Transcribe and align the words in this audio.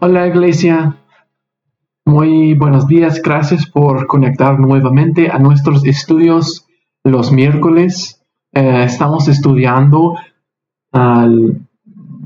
Hola 0.00 0.28
iglesia, 0.28 0.96
muy 2.04 2.54
buenos 2.54 2.86
días, 2.86 3.20
gracias 3.20 3.66
por 3.66 4.06
conectar 4.06 4.60
nuevamente 4.60 5.28
a 5.28 5.40
nuestros 5.40 5.84
estudios 5.84 6.68
los 7.02 7.32
miércoles. 7.32 8.24
Eh, 8.52 8.84
estamos 8.84 9.26
estudiando 9.26 10.14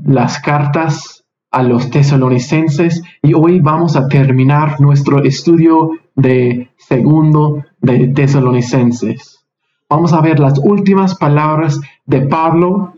las 0.05 0.39
cartas 0.39 1.25
a 1.49 1.63
los 1.63 1.89
tesalonicenses 1.89 3.01
y 3.23 3.33
hoy 3.33 3.59
vamos 3.59 3.95
a 3.95 4.07
terminar 4.07 4.79
nuestro 4.79 5.23
estudio 5.23 5.93
de 6.15 6.69
segundo 6.77 7.65
de 7.81 8.09
tesalonicenses. 8.09 9.43
Vamos 9.89 10.13
a 10.13 10.21
ver 10.21 10.39
las 10.39 10.59
últimas 10.59 11.15
palabras 11.15 11.81
de 12.05 12.21
Pablo 12.21 12.93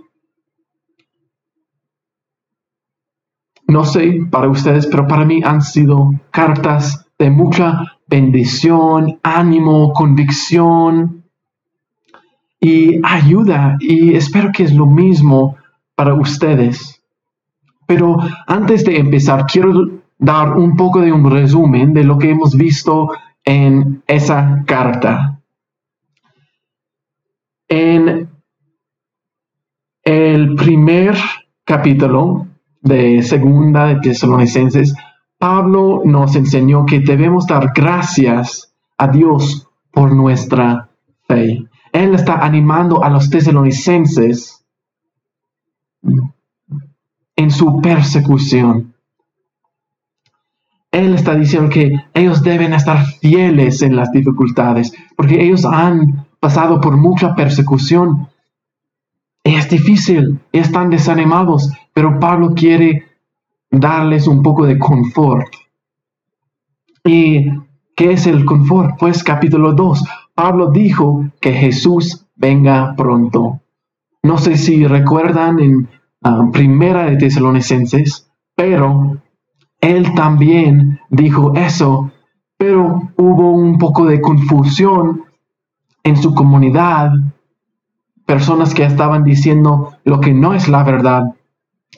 No 3.68 3.84
sé 3.84 4.22
para 4.30 4.50
ustedes, 4.50 4.88
pero 4.88 5.08
para 5.08 5.26
mí 5.26 5.42
han 5.44 5.62
sido 5.62 6.12
cartas 6.32 7.08
de 7.18 7.30
mucha 7.30 7.98
bendición, 8.08 9.20
ánimo, 9.24 9.92
convicción 9.94 11.24
y 12.60 13.00
ayuda. 13.04 13.78
Y 13.80 14.14
espero 14.16 14.52
que 14.52 14.64
es 14.64 14.74
lo 14.74 14.86
mismo 14.86 15.58
para 15.96 16.14
ustedes. 16.14 17.02
Pero 17.88 18.18
antes 18.48 18.84
de 18.86 18.98
empezar, 18.98 19.46
quiero 19.46 20.02
dar 20.18 20.58
un 20.58 20.76
poco 20.76 21.02
de 21.02 21.12
un 21.12 21.30
resumen 21.30 21.94
de 21.94 22.04
lo 22.04 22.18
que 22.18 22.30
hemos 22.30 22.56
visto 22.56 23.10
en 23.44 24.04
esa 24.08 24.64
carta. 24.66 25.40
En 27.68 28.30
el 30.04 30.56
primer 30.56 31.16
capítulo 31.64 32.48
de 32.86 33.24
segunda 33.24 33.88
de 33.88 33.96
Tesalonicenses, 34.00 34.96
Pablo 35.38 36.02
nos 36.06 36.36
enseñó 36.36 36.86
que 36.86 37.00
debemos 37.00 37.46
dar 37.48 37.74
gracias 37.76 38.74
a 38.98 39.08
Dios 39.08 39.68
por 39.92 40.16
nuestra 40.16 40.90
fe. 41.28 41.66
Él 41.92 42.14
está 42.14 42.46
animando 42.46 43.04
a 43.04 43.10
los 43.10 43.30
tesalonicenses 43.30 44.66
en 47.36 47.52
su 47.52 47.82
persecución. 47.82 48.94
Él 50.92 51.16
está 51.16 51.36
diciendo 51.36 51.70
que 51.70 51.92
ellos 52.14 52.44
deben 52.44 52.74
estar 52.74 53.06
fieles 53.06 53.82
en 53.82 53.96
las 53.96 54.12
dificultades, 54.12 54.94
porque 55.18 55.44
ellos 55.44 55.66
han 55.66 56.28
pasado 56.40 56.80
por 56.80 56.96
mucha 56.98 57.36
persecución. 57.36 58.30
Es 59.46 59.70
difícil, 59.70 60.40
están 60.52 60.90
desanimados, 60.90 61.72
pero 61.94 62.20
Pablo 62.20 62.56
quiere 62.56 63.06
darles 63.70 64.26
un 64.26 64.42
poco 64.42 64.66
de 64.66 64.80
confort. 64.80 65.54
¿Y 67.04 67.52
qué 67.96 68.14
es 68.14 68.26
el 68.26 68.44
confort? 68.44 68.98
Pues 68.98 69.24
capítulo 69.24 69.74
2, 69.74 70.04
Pablo 70.34 70.72
dijo 70.72 71.30
que 71.40 71.54
Jesús 71.54 72.26
venga 72.36 72.96
pronto. 72.98 73.62
No 74.24 74.40
sé 74.40 74.58
si 74.58 74.88
recuerdan 74.88 75.60
en 75.60 75.90
ah, 76.24 76.50
Primera 76.52 77.06
de 77.06 77.18
Tesalonicenses, 77.18 78.28
pero 78.56 79.22
él 79.80 80.16
también 80.16 81.00
dijo 81.12 81.54
eso, 81.54 82.12
pero 82.58 83.12
hubo 83.16 83.52
un 83.52 83.78
poco 83.78 84.08
de 84.08 84.20
confusión 84.20 85.26
en 86.04 86.18
su 86.18 86.34
comunidad, 86.34 87.12
personas 88.26 88.74
que 88.74 88.84
estaban 88.84 89.24
diciendo 89.24 89.98
lo 90.04 90.20
que 90.20 90.34
no 90.34 90.54
es 90.54 90.68
la 90.68 90.84
verdad 90.84 91.36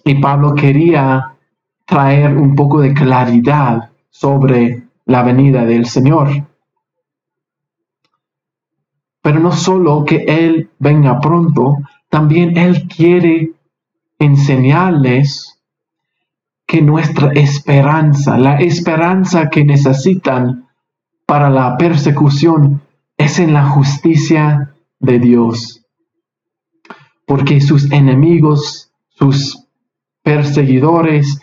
y 0.03 0.16
Pablo 0.16 0.56
quería 0.56 1.33
traer 1.86 2.38
un 2.38 2.56
poco 2.56 2.81
de 2.81 2.94
claridad 2.94 3.89
sobre 4.09 4.83
la 5.05 5.23
venida 5.23 5.66
del 5.66 5.86
Señor. 5.86 6.30
Pero 9.22 9.39
no 9.39 9.52
solo 9.52 10.05
que 10.05 10.25
Él 10.27 10.70
venga 10.80 11.20
pronto, 11.20 11.77
también 12.10 12.58
Él 12.58 12.88
quiere 12.88 13.52
enseñarles 14.20 15.59
que 16.65 16.82
nuestra 16.82 17.32
esperanza, 17.33 18.38
la 18.38 18.58
esperanza 18.58 19.49
que 19.49 19.64
necesitan 19.64 20.67
para 21.26 21.49
la 21.49 21.77
persecución, 21.77 22.82
es 23.17 23.39
en 23.39 23.54
la 23.54 23.65
justicia 23.65 24.73
de 24.99 25.20
Dios. 25.20 25.86
Porque 27.27 27.61
sus 27.61 27.92
enemigos, 27.92 28.89
sus 29.10 29.67
perseguidores, 30.23 31.39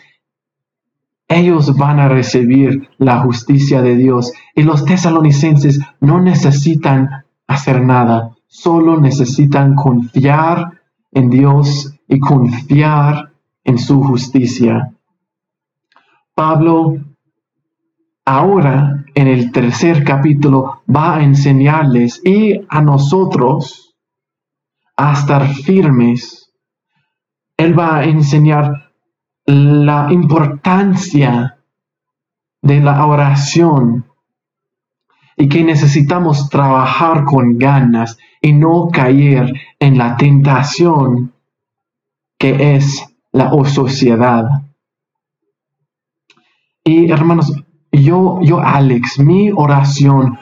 ellos 1.27 1.77
van 1.77 1.99
a 1.99 2.09
recibir 2.09 2.89
la 2.97 3.21
justicia 3.21 3.81
de 3.81 3.95
Dios. 3.95 4.33
Y 4.55 4.63
los 4.63 4.83
tesalonicenses 4.83 5.79
no 6.01 6.19
necesitan 6.19 7.25
hacer 7.47 7.81
nada, 7.81 8.35
solo 8.47 8.99
necesitan 8.99 9.75
confiar 9.75 10.81
en 11.11 11.29
Dios 11.29 11.95
y 12.07 12.19
confiar 12.19 13.31
en 13.63 13.77
su 13.77 14.01
justicia. 14.03 14.91
Pablo 16.33 16.97
ahora 18.25 19.05
en 19.13 19.27
el 19.27 19.51
tercer 19.51 20.03
capítulo 20.03 20.81
va 20.93 21.17
a 21.17 21.23
enseñarles 21.23 22.21
y 22.25 22.59
a 22.67 22.81
nosotros 22.81 23.84
a 24.97 25.13
estar 25.13 25.47
firmes 25.47 26.45
él 27.57 27.77
va 27.77 27.97
a 27.97 28.03
enseñar 28.05 28.91
la 29.45 30.07
importancia 30.11 31.57
de 32.61 32.79
la 32.81 33.05
oración 33.05 34.05
y 35.37 35.47
que 35.47 35.63
necesitamos 35.63 36.49
trabajar 36.49 37.25
con 37.25 37.57
ganas 37.57 38.17
y 38.41 38.53
no 38.53 38.89
caer 38.91 39.53
en 39.79 39.97
la 39.97 40.17
tentación 40.17 41.33
que 42.37 42.75
es 42.75 43.05
la 43.31 43.51
sociedad. 43.65 44.45
Y 46.83 47.11
hermanos, 47.11 47.53
yo, 47.91 48.39
yo, 48.41 48.59
Alex, 48.59 49.19
mi 49.19 49.51
oración 49.51 50.37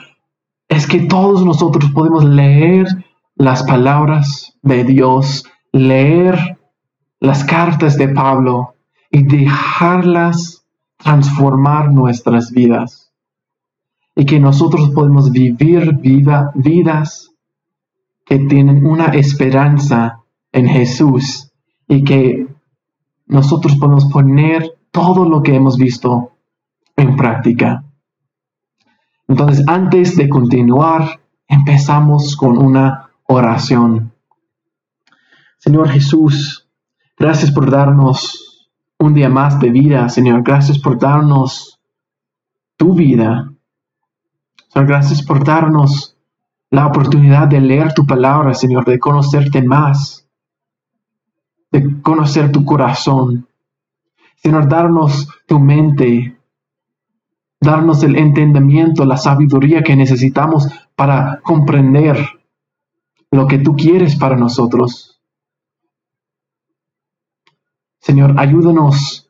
es 0.68 0.86
que 0.86 1.00
todos 1.00 1.44
nosotros 1.44 1.90
podemos 1.92 2.24
leer 2.24 2.86
las 3.36 3.62
palabras 3.64 4.56
de 4.62 4.84
Dios, 4.84 5.44
leer 5.72 6.58
las 7.20 7.44
cartas 7.44 7.96
de 7.96 8.08
Pablo 8.08 8.74
y 9.10 9.24
dejarlas 9.24 10.64
transformar 10.96 11.92
nuestras 11.92 12.50
vidas. 12.50 13.12
Y 14.16 14.26
que 14.26 14.38
nosotros 14.38 14.90
podemos 14.94 15.32
vivir 15.32 15.94
vida, 15.94 16.52
vidas 16.54 17.32
que 18.24 18.38
tienen 18.38 18.86
una 18.86 19.06
esperanza 19.06 20.20
en 20.52 20.68
Jesús 20.68 21.52
y 21.88 22.04
que 22.04 22.46
nosotros 23.26 23.76
podemos 23.76 24.06
poner 24.06 24.78
todo 24.90 25.28
lo 25.28 25.42
que 25.42 25.56
hemos 25.56 25.76
visto 25.76 26.32
en 26.96 27.16
práctica. 27.16 27.84
Entonces, 29.26 29.64
antes 29.66 30.16
de 30.16 30.28
continuar, 30.28 31.20
empezamos 31.48 32.36
con 32.36 32.56
una 32.58 33.03
oración. 33.26 34.12
Señor 35.58 35.88
Jesús, 35.88 36.64
Gracias 37.16 37.52
por 37.52 37.70
darnos 37.70 38.68
un 38.98 39.14
día 39.14 39.28
más 39.28 39.60
de 39.60 39.70
vida, 39.70 40.08
Señor. 40.08 40.42
Gracias 40.42 40.78
por 40.78 40.98
darnos 40.98 41.80
tu 42.76 42.94
vida. 42.94 43.52
Señor, 44.68 44.88
gracias 44.88 45.22
por 45.22 45.44
darnos 45.44 46.16
la 46.70 46.86
oportunidad 46.88 47.46
de 47.46 47.60
leer 47.60 47.94
tu 47.94 48.04
palabra, 48.04 48.52
Señor, 48.52 48.84
de 48.84 48.98
conocerte 48.98 49.62
más, 49.62 50.26
de 51.70 52.02
conocer 52.02 52.50
tu 52.50 52.64
corazón. 52.64 53.46
Señor, 54.34 54.68
darnos 54.68 55.28
tu 55.46 55.60
mente, 55.60 56.36
darnos 57.60 58.02
el 58.02 58.16
entendimiento, 58.16 59.04
la 59.04 59.16
sabiduría 59.16 59.84
que 59.84 59.94
necesitamos 59.94 60.68
para 60.96 61.40
comprender 61.44 62.33
lo 63.34 63.46
que 63.48 63.58
tú 63.58 63.74
quieres 63.74 64.16
para 64.16 64.36
nosotros. 64.36 65.20
Señor, 67.98 68.38
ayúdanos 68.38 69.28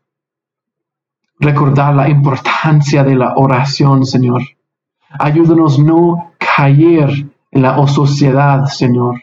a 1.41 1.45
recordar 1.45 1.95
la 1.95 2.09
importancia 2.09 3.03
de 3.03 3.15
la 3.15 3.35
oración, 3.37 4.05
Señor. 4.05 4.43
Ayúdanos 5.09 5.79
no 5.79 6.33
caer 6.39 7.31
en 7.51 7.63
la 7.63 7.87
sociedad, 7.87 8.67
Señor, 8.67 9.23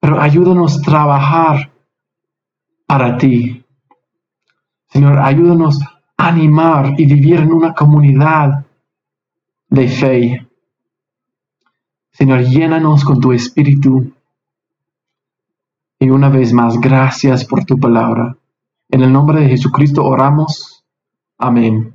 pero 0.00 0.20
ayúdanos 0.20 0.78
a 0.78 0.82
trabajar 0.82 1.70
para 2.86 3.18
ti. 3.18 3.64
Señor, 4.88 5.18
ayúdanos 5.18 5.80
a 6.16 6.28
animar 6.28 6.94
y 6.98 7.06
vivir 7.06 7.40
en 7.40 7.52
una 7.52 7.74
comunidad 7.74 8.64
de 9.68 9.88
fe. 9.88 10.47
Señor, 12.18 12.40
llénanos 12.40 13.04
con 13.04 13.20
tu 13.20 13.30
espíritu. 13.30 14.12
Y 16.00 16.10
una 16.10 16.28
vez 16.28 16.52
más, 16.52 16.80
gracias 16.80 17.44
por 17.44 17.64
tu 17.64 17.78
palabra. 17.78 18.36
En 18.88 19.02
el 19.02 19.12
nombre 19.12 19.40
de 19.40 19.50
Jesucristo 19.50 20.04
oramos. 20.04 20.84
Amén. 21.38 21.94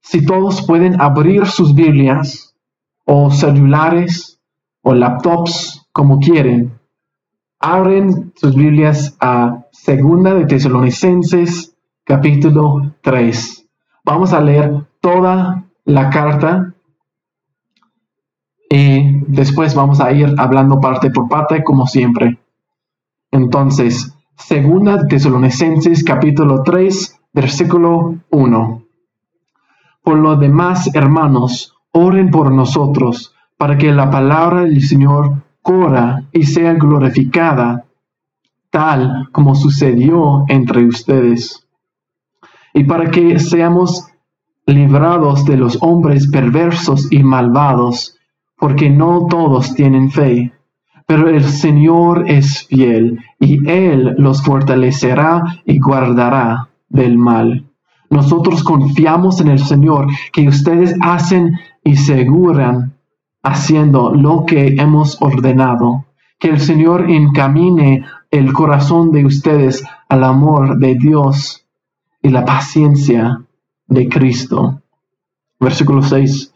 Si 0.00 0.26
todos 0.26 0.66
pueden 0.66 1.00
abrir 1.00 1.46
sus 1.46 1.72
Biblias 1.72 2.56
o 3.04 3.30
celulares 3.30 4.40
o 4.82 4.92
laptops 4.92 5.86
como 5.92 6.18
quieren, 6.18 6.80
abren 7.60 8.32
sus 8.34 8.56
Biblias 8.56 9.16
a 9.20 9.66
Segunda 9.70 10.34
de 10.34 10.46
Tesalonicenses 10.46 11.76
capítulo 12.02 12.92
3. 13.02 13.68
Vamos 14.02 14.32
a 14.32 14.40
leer 14.40 14.84
toda 15.00 15.64
la 15.84 16.10
carta 16.10 16.74
y 18.72 19.18
después 19.26 19.74
vamos 19.74 20.00
a 20.00 20.12
ir 20.12 20.32
hablando 20.38 20.80
parte 20.80 21.10
por 21.10 21.28
parte 21.28 21.64
como 21.64 21.86
siempre. 21.86 22.38
Entonces, 23.32 24.14
Segunda 24.36 25.06
Tesalonicenses 25.06 26.04
capítulo 26.04 26.62
3, 26.62 27.20
versículo 27.32 28.14
1. 28.30 28.82
Por 30.02 30.18
lo 30.18 30.36
demás, 30.36 30.94
hermanos, 30.94 31.74
oren 31.92 32.30
por 32.30 32.52
nosotros, 32.52 33.34
para 33.58 33.76
que 33.76 33.92
la 33.92 34.08
palabra 34.08 34.62
del 34.62 34.80
Señor 34.82 35.42
corra 35.62 36.22
y 36.32 36.44
sea 36.44 36.72
glorificada, 36.74 37.84
tal 38.70 39.28
como 39.32 39.56
sucedió 39.56 40.44
entre 40.48 40.86
ustedes. 40.86 41.66
Y 42.72 42.84
para 42.84 43.10
que 43.10 43.38
seamos 43.40 44.06
librados 44.64 45.44
de 45.44 45.56
los 45.56 45.76
hombres 45.82 46.28
perversos 46.28 47.12
y 47.12 47.24
malvados, 47.24 48.19
porque 48.60 48.90
no 48.90 49.26
todos 49.28 49.74
tienen 49.74 50.10
fe. 50.10 50.52
Pero 51.06 51.28
el 51.28 51.42
Señor 51.42 52.30
es 52.30 52.66
fiel, 52.68 53.18
y 53.40 53.68
Él 53.68 54.14
los 54.18 54.42
fortalecerá 54.42 55.42
y 55.64 55.80
guardará 55.80 56.68
del 56.88 57.18
mal. 57.18 57.64
Nosotros 58.10 58.62
confiamos 58.62 59.40
en 59.40 59.48
el 59.48 59.58
Señor 59.58 60.06
que 60.32 60.46
ustedes 60.46 60.94
hacen 61.00 61.58
y 61.82 61.96
seguran 61.96 62.94
haciendo 63.42 64.14
lo 64.14 64.44
que 64.44 64.76
hemos 64.78 65.20
ordenado. 65.22 66.04
Que 66.38 66.50
el 66.50 66.60
Señor 66.60 67.10
encamine 67.10 68.04
el 68.30 68.52
corazón 68.52 69.10
de 69.10 69.24
ustedes 69.24 69.84
al 70.08 70.22
amor 70.24 70.78
de 70.78 70.94
Dios 70.94 71.66
y 72.22 72.28
la 72.28 72.44
paciencia 72.44 73.42
de 73.86 74.08
Cristo. 74.08 74.82
Versículo 75.58 76.02
6. 76.02 76.52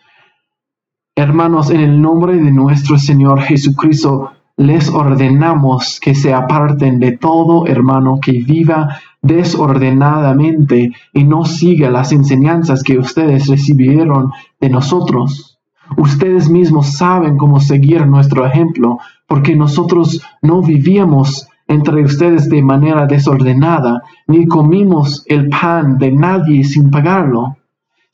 Hermanos, 1.16 1.70
en 1.70 1.80
el 1.80 2.02
nombre 2.02 2.38
de 2.38 2.50
nuestro 2.50 2.98
Señor 2.98 3.40
Jesucristo, 3.42 4.32
les 4.56 4.90
ordenamos 4.90 6.00
que 6.00 6.12
se 6.12 6.34
aparten 6.34 6.98
de 6.98 7.12
todo 7.12 7.68
hermano 7.68 8.18
que 8.20 8.32
viva 8.32 8.98
desordenadamente 9.22 10.90
y 11.12 11.22
no 11.22 11.44
siga 11.44 11.88
las 11.88 12.10
enseñanzas 12.10 12.82
que 12.82 12.98
ustedes 12.98 13.46
recibieron 13.46 14.32
de 14.60 14.70
nosotros. 14.70 15.56
Ustedes 15.96 16.50
mismos 16.50 16.94
saben 16.96 17.36
cómo 17.36 17.60
seguir 17.60 18.08
nuestro 18.08 18.44
ejemplo, 18.44 18.98
porque 19.28 19.54
nosotros 19.54 20.20
no 20.42 20.62
vivíamos 20.62 21.46
entre 21.68 22.02
ustedes 22.02 22.50
de 22.50 22.60
manera 22.60 23.06
desordenada, 23.06 24.02
ni 24.26 24.48
comimos 24.48 25.22
el 25.28 25.48
pan 25.48 25.96
de 25.96 26.10
nadie 26.10 26.64
sin 26.64 26.90
pagarlo 26.90 27.56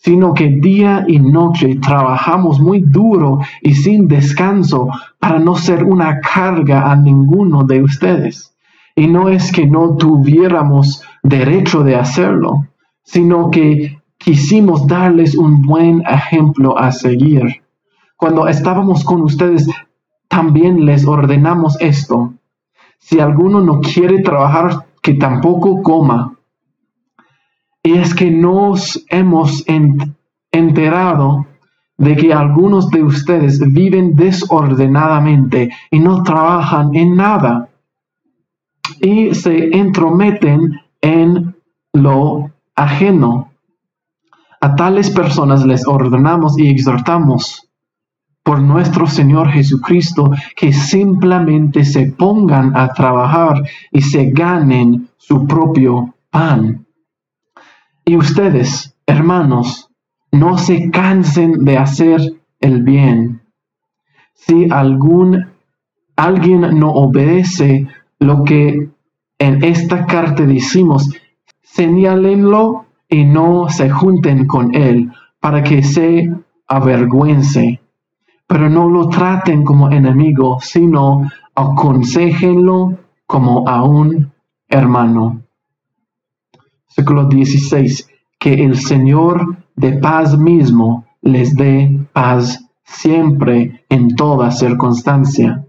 sino 0.02 0.32
que 0.32 0.48
día 0.48 1.04
y 1.06 1.18
noche 1.18 1.76
trabajamos 1.76 2.58
muy 2.58 2.80
duro 2.80 3.40
y 3.60 3.74
sin 3.74 4.08
descanso 4.08 4.88
para 5.18 5.38
no 5.38 5.56
ser 5.56 5.84
una 5.84 6.20
carga 6.20 6.90
a 6.90 6.96
ninguno 6.96 7.64
de 7.64 7.82
ustedes. 7.82 8.54
Y 8.96 9.06
no 9.08 9.28
es 9.28 9.52
que 9.52 9.66
no 9.66 9.96
tuviéramos 9.96 11.02
derecho 11.22 11.84
de 11.84 11.96
hacerlo, 11.96 12.66
sino 13.02 13.50
que 13.50 14.00
quisimos 14.16 14.86
darles 14.86 15.36
un 15.36 15.62
buen 15.62 16.02
ejemplo 16.08 16.78
a 16.78 16.92
seguir. 16.92 17.62
Cuando 18.16 18.48
estábamos 18.48 19.04
con 19.04 19.20
ustedes, 19.20 19.68
también 20.28 20.86
les 20.86 21.06
ordenamos 21.06 21.78
esto. 21.78 22.32
Si 22.98 23.20
alguno 23.20 23.60
no 23.60 23.80
quiere 23.80 24.20
trabajar, 24.20 24.86
que 25.02 25.14
tampoco 25.14 25.82
coma 25.82 26.38
y 27.82 27.94
es 27.94 28.14
que 28.14 28.30
nos 28.30 29.04
hemos 29.08 29.64
enterado 30.52 31.46
de 31.96 32.16
que 32.16 32.32
algunos 32.32 32.90
de 32.90 33.02
ustedes 33.02 33.60
viven 33.72 34.14
desordenadamente 34.16 35.70
y 35.90 35.98
no 35.98 36.22
trabajan 36.22 36.94
en 36.94 37.16
nada 37.16 37.68
y 39.00 39.34
se 39.34 39.76
entrometen 39.76 40.80
en 41.00 41.54
lo 41.92 42.50
ajeno. 42.74 43.52
A 44.60 44.74
tales 44.76 45.10
personas 45.10 45.64
les 45.64 45.86
ordenamos 45.86 46.58
y 46.58 46.68
exhortamos 46.68 47.68
por 48.42 48.60
nuestro 48.60 49.06
Señor 49.06 49.50
Jesucristo 49.50 50.30
que 50.56 50.72
simplemente 50.72 51.84
se 51.84 52.12
pongan 52.12 52.76
a 52.76 52.92
trabajar 52.92 53.62
y 53.90 54.02
se 54.02 54.30
ganen 54.30 55.08
su 55.16 55.46
propio 55.46 56.14
pan. 56.30 56.86
Y 58.10 58.16
ustedes, 58.16 58.96
hermanos, 59.06 59.88
no 60.32 60.58
se 60.58 60.90
cansen 60.90 61.64
de 61.64 61.78
hacer 61.78 62.20
el 62.58 62.82
bien. 62.82 63.42
Si 64.34 64.68
algún 64.68 65.46
alguien 66.16 66.62
no 66.76 66.90
obedece 66.90 67.86
lo 68.18 68.42
que 68.42 68.90
en 69.38 69.62
esta 69.62 70.06
carta 70.06 70.44
decimos, 70.44 71.08
señálenlo 71.62 72.86
y 73.08 73.26
no 73.26 73.68
se 73.68 73.88
junten 73.88 74.48
con 74.48 74.74
él 74.74 75.12
para 75.38 75.62
que 75.62 75.84
se 75.84 76.34
avergüence. 76.66 77.80
Pero 78.48 78.68
no 78.68 78.88
lo 78.88 79.08
traten 79.08 79.62
como 79.62 79.88
enemigo, 79.88 80.58
sino 80.60 81.30
aconsejenlo 81.54 82.98
como 83.24 83.68
a 83.68 83.84
un 83.84 84.32
hermano. 84.68 85.44
Versículo 86.90 87.28
16. 87.28 88.08
Que 88.38 88.54
el 88.54 88.76
Señor 88.76 89.58
de 89.76 89.92
paz 89.92 90.36
mismo 90.36 91.04
les 91.22 91.54
dé 91.54 92.00
paz 92.12 92.64
siempre 92.84 93.84
en 93.88 94.16
toda 94.16 94.50
circunstancia. 94.50 95.64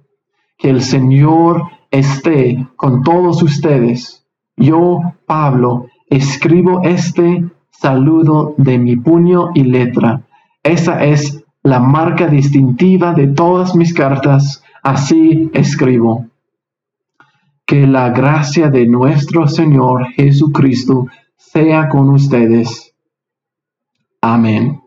Que 0.58 0.70
el 0.70 0.82
Señor 0.82 1.64
esté 1.92 2.68
con 2.76 3.04
todos 3.04 3.44
ustedes. 3.44 4.26
Yo, 4.58 5.00
Pablo, 5.28 5.88
escribo 6.10 6.82
este 6.84 7.46
saludo 7.70 8.56
de 8.58 8.80
mi 8.80 8.96
puño 8.96 9.50
y 9.54 9.64
letra. 9.64 10.24
Esa 10.64 11.04
es 11.04 11.44
la 11.64 11.80
marca 11.80 12.28
distintiva 12.28 13.14
de 13.14 13.28
todas 13.28 13.76
mis 13.76 13.94
cartas. 13.94 14.64
Así 14.84 15.52
escribo 15.54 16.31
que 17.72 17.88
la 17.88 18.10
gracia 18.10 18.70
de 18.70 18.86
nuestro 18.86 19.48
Señor 19.48 20.08
Jesucristo 20.08 21.08
sea 21.38 21.88
con 21.88 22.10
ustedes. 22.10 22.94
Amén. 24.20 24.82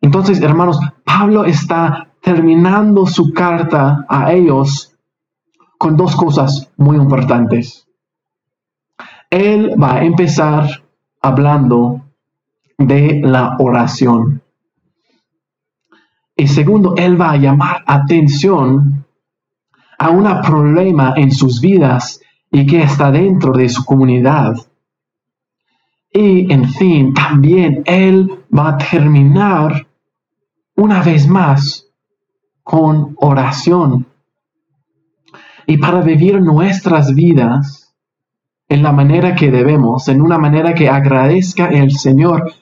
Entonces, 0.00 0.40
hermanos, 0.40 0.80
Pablo 1.04 1.44
está 1.44 2.08
terminando 2.22 3.04
su 3.04 3.34
carta 3.34 4.06
a 4.08 4.32
ellos 4.32 4.96
con 5.76 5.94
dos 5.94 6.16
cosas 6.16 6.72
muy 6.78 6.96
importantes. 6.96 7.86
Él 9.28 9.74
va 9.78 9.96
a 9.96 10.04
empezar 10.04 10.84
hablando 11.20 12.00
de 12.78 13.20
la 13.22 13.56
oración. 13.58 14.42
Y 16.34 16.46
segundo, 16.46 16.94
él 16.96 17.20
va 17.20 17.32
a 17.32 17.36
llamar 17.36 17.84
atención 17.86 19.05
a 19.98 20.10
un 20.10 20.24
problema 20.42 21.14
en 21.16 21.30
sus 21.30 21.60
vidas 21.60 22.20
y 22.50 22.66
que 22.66 22.82
está 22.82 23.10
dentro 23.10 23.52
de 23.52 23.68
su 23.68 23.84
comunidad. 23.84 24.54
Y 26.12 26.50
en 26.52 26.68
fin, 26.70 27.12
también 27.12 27.82
Él 27.84 28.44
va 28.56 28.70
a 28.70 28.78
terminar 28.78 29.86
una 30.76 31.02
vez 31.02 31.28
más 31.28 31.86
con 32.62 33.14
oración. 33.18 34.06
Y 35.66 35.78
para 35.78 36.00
vivir 36.00 36.40
nuestras 36.40 37.14
vidas 37.14 37.94
en 38.68 38.82
la 38.82 38.92
manera 38.92 39.34
que 39.34 39.50
debemos, 39.50 40.08
en 40.08 40.20
una 40.20 40.38
manera 40.38 40.74
que 40.74 40.88
agradezca 40.88 41.66
al 41.66 41.92
Señor, 41.92 42.52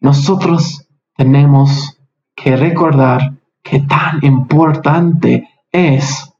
nosotros 0.00 0.86
tenemos 1.16 1.98
que 2.34 2.56
recordar 2.56 3.34
que 3.62 3.80
tan 3.80 4.24
importante 4.24 5.48
es 5.70 6.31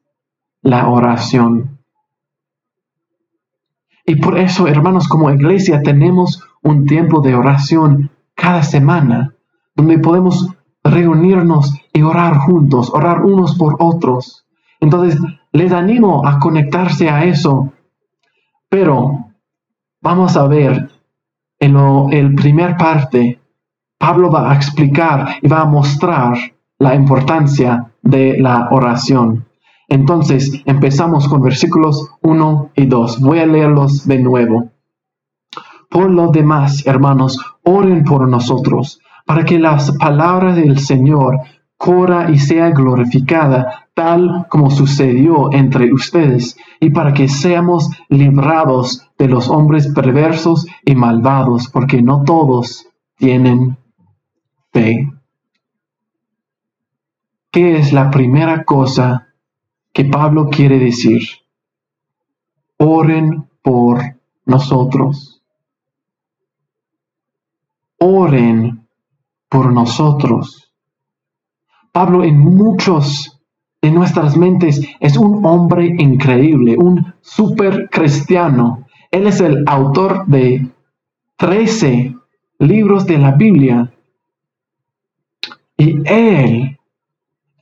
la 0.63 0.89
oración. 0.89 1.79
Y 4.05 4.17
por 4.17 4.39
eso, 4.39 4.67
hermanos, 4.67 5.09
como 5.09 5.31
iglesia 5.31 5.83
tenemos 5.83 6.43
un 6.63 6.87
tiempo 6.87 7.21
de 7.21 7.35
oración 7.35 8.11
cada 8.35 8.63
semana, 8.63 9.35
donde 9.75 9.99
podemos 9.99 10.49
reunirnos 10.83 11.75
y 11.93 12.03
orar 12.03 12.39
juntos, 12.39 12.91
orar 12.93 13.25
unos 13.25 13.57
por 13.57 13.77
otros. 13.79 14.45
Entonces, 14.81 15.21
les 15.53 15.73
animo 15.73 16.27
a 16.27 16.39
conectarse 16.39 17.09
a 17.09 17.25
eso. 17.25 17.73
Pero 18.69 19.27
vamos 20.01 20.37
a 20.37 20.47
ver 20.47 20.91
en 21.61 21.77
el 22.13 22.35
primer 22.35 22.77
parte, 22.77 23.41
Pablo 23.97 24.31
va 24.33 24.51
a 24.51 24.57
explicar 24.57 25.37
y 25.41 25.47
va 25.47 25.61
a 25.61 25.65
mostrar 25.65 26.37
la 26.79 26.95
importancia 26.97 27.93
de 28.03 28.37
la 28.41 28.69
oración. 28.73 29.47
Entonces, 29.93 30.63
empezamos 30.65 31.29
con 31.29 31.43
versículos 31.43 32.09
1 32.23 32.71
y 32.77 32.87
2. 32.87 33.21
Voy 33.21 33.41
a 33.41 33.47
leerlos 33.47 34.09
de 34.09 34.21
nuevo. 34.21 34.71
Por 35.91 36.11
lo 36.11 36.29
demás, 36.29 36.87
hermanos, 36.87 37.39
oren 37.63 38.03
por 38.03 38.27
nosotros, 38.27 39.01
para 39.27 39.45
que 39.45 39.59
las 39.59 39.91
palabras 39.99 40.57
del 40.57 40.79
Señor 40.79 41.41
corra 41.77 42.31
y 42.31 42.39
sea 42.39 42.71
glorificada, 42.71 43.91
tal 43.93 44.47
como 44.49 44.71
sucedió 44.71 45.53
entre 45.53 45.93
ustedes, 45.93 46.57
y 46.81 46.89
para 46.89 47.13
que 47.13 47.29
seamos 47.29 47.91
librados 48.09 49.11
de 49.19 49.29
los 49.29 49.51
hombres 49.51 49.93
perversos 49.95 50.67
y 50.87 50.95
malvados, 50.95 51.69
porque 51.69 52.01
no 52.01 52.25
todos 52.25 52.87
tienen 53.19 53.77
fe. 54.73 55.13
¿Qué 57.51 57.77
es 57.77 57.93
la 57.93 58.11
primera 58.11 58.65
cosa 58.65 59.29
que 59.93 60.05
Pablo 60.05 60.49
quiere 60.49 60.79
decir? 60.79 61.23
Oren 62.79 63.49
por 63.63 64.01
nosotros. 64.47 65.43
Oren 67.99 68.89
por 69.49 69.73
nosotros. 69.73 70.73
Pablo 71.93 72.25
en 72.25 72.39
muchos 72.39 73.39
de 73.83 73.91
nuestras 73.91 74.37
mentes 74.37 74.81
es 74.99 75.17
un 75.17 75.45
hombre 75.45 75.87
increíble, 75.99 76.77
un 76.79 77.15
super 77.21 77.91
cristiano. 77.91 78.87
Él 79.11 79.27
es 79.27 79.41
el 79.41 79.65
autor 79.67 80.27
de 80.27 80.71
13 81.37 82.17
libros 82.61 83.07
de 83.07 83.19
la 83.19 83.33
Biblia. 83.33 83.93
Y 85.77 86.01
él 86.09 86.79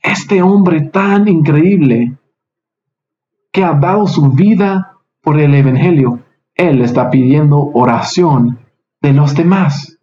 este 0.01 0.41
hombre 0.41 0.81
tan 0.81 1.27
increíble 1.27 2.17
que 3.51 3.63
ha 3.63 3.73
dado 3.73 4.07
su 4.07 4.31
vida 4.31 4.97
por 5.21 5.39
el 5.39 5.53
Evangelio, 5.53 6.19
él 6.55 6.81
está 6.81 7.09
pidiendo 7.09 7.71
oración 7.73 8.59
de 9.01 9.13
los 9.13 9.35
demás. 9.35 9.97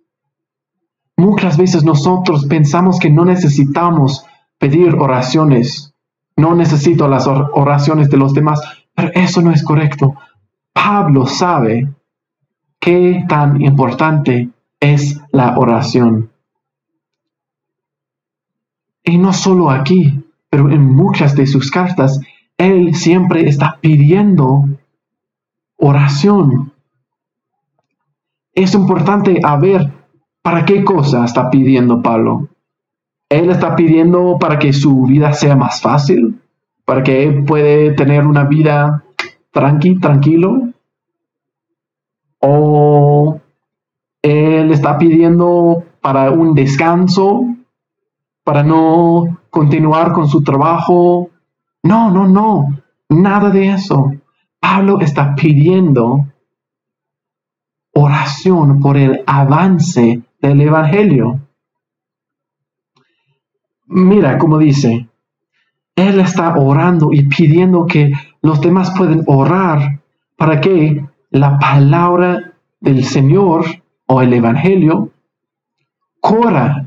Muchas 1.17 1.57
veces 1.57 1.85
nosotros 1.85 2.47
pensamos 2.47 2.99
que 2.99 3.11
no 3.11 3.25
necesitamos 3.25 4.25
pedir 4.59 4.95
oraciones, 4.95 5.95
no 6.37 6.55
necesito 6.55 7.09
las 7.09 7.27
oraciones 7.27 8.11
de 8.11 8.17
los 8.17 8.35
demás, 8.35 8.61
pero 8.95 9.11
eso 9.15 9.41
no 9.43 9.51
es 9.51 9.65
correcto. 9.65 10.15
Pablo 10.73 11.27
sabe 11.27 11.89
qué 12.79 13.25
tan 13.29 13.61
importante 13.61 14.51
es 14.81 15.21
la 15.33 15.59
oración. 15.59 16.31
Y 19.03 19.19
no 19.19 19.33
solo 19.33 19.71
aquí, 19.71 20.25
pero 20.51 20.71
en 20.71 20.85
muchas 20.85 21.35
de 21.35 21.47
sus 21.47 21.71
cartas, 21.71 22.21
él 22.59 22.95
siempre 22.95 23.49
está 23.49 23.79
pidiendo 23.81 24.65
oración. 25.77 26.73
Es 28.53 28.75
importante 28.75 29.41
a 29.45 29.57
ver 29.57 29.93
para 30.43 30.65
qué 30.65 30.85
cosa 30.85 31.25
está 31.25 31.51
pidiendo 31.51 32.03
Pablo. 32.03 32.49
Él 33.29 33.51
está 33.51 33.77
pidiendo 33.77 34.39
para 34.41 34.59
que 34.59 34.73
su 34.73 35.03
vida 35.03 35.33
sea 35.33 35.55
más 35.55 35.81
fácil, 35.81 36.41
para 36.85 37.03
que 37.03 37.23
él 37.23 37.45
puede 37.45 37.93
tener 37.93 38.27
una 38.27 38.45
vida 38.45 39.05
tranqui, 39.53 40.01
tranquilo. 40.01 40.71
O 42.41 43.41
él 44.23 44.73
está 44.73 44.99
pidiendo 44.99 45.85
para 46.01 46.31
un 46.31 46.55
descanso, 46.55 47.45
para 48.43 48.63
no 48.65 49.39
continuar 49.51 50.13
con 50.13 50.27
su 50.27 50.43
trabajo. 50.43 51.31
No, 51.83 52.11
no, 52.11 52.27
no, 52.27 52.83
nada 53.09 53.51
de 53.51 53.71
eso. 53.71 54.13
Pablo 54.61 55.01
está 55.01 55.35
pidiendo 55.35 56.27
oración 57.93 58.81
por 58.81 58.97
el 58.97 59.23
avance 59.27 60.23
del 60.41 60.61
Evangelio. 60.61 61.41
Mira 63.87 64.39
cómo 64.39 64.59
dice, 64.59 65.09
él 65.97 66.21
está 66.21 66.57
orando 66.57 67.13
y 67.13 67.25
pidiendo 67.27 67.87
que 67.87 68.13
los 68.43 68.61
demás 68.61 68.93
pueden 68.97 69.25
orar 69.27 70.01
para 70.37 70.61
que 70.61 71.05
la 71.31 71.59
palabra 71.59 72.53
del 72.81 73.05
Señor 73.05 73.65
o 74.07 74.23
el 74.23 74.33
Evangelio 74.33 75.11
corra 76.21 76.87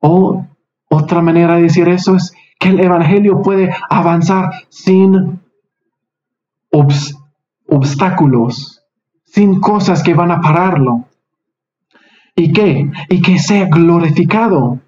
o 0.00 0.44
otra 0.88 1.22
manera 1.22 1.56
de 1.56 1.62
decir 1.62 1.88
eso 1.88 2.16
es 2.16 2.34
que 2.62 2.68
el 2.68 2.78
Evangelio 2.78 3.42
puede 3.42 3.74
avanzar 3.90 4.52
sin 4.68 5.40
obstáculos, 7.66 8.84
sin 9.24 9.60
cosas 9.60 10.04
que 10.04 10.14
van 10.14 10.30
a 10.30 10.40
pararlo. 10.40 11.06
¿Y 12.36 12.52
qué? 12.52 12.88
Y 13.08 13.20
que 13.20 13.40
sea 13.40 13.66
glorificado. 13.66 14.78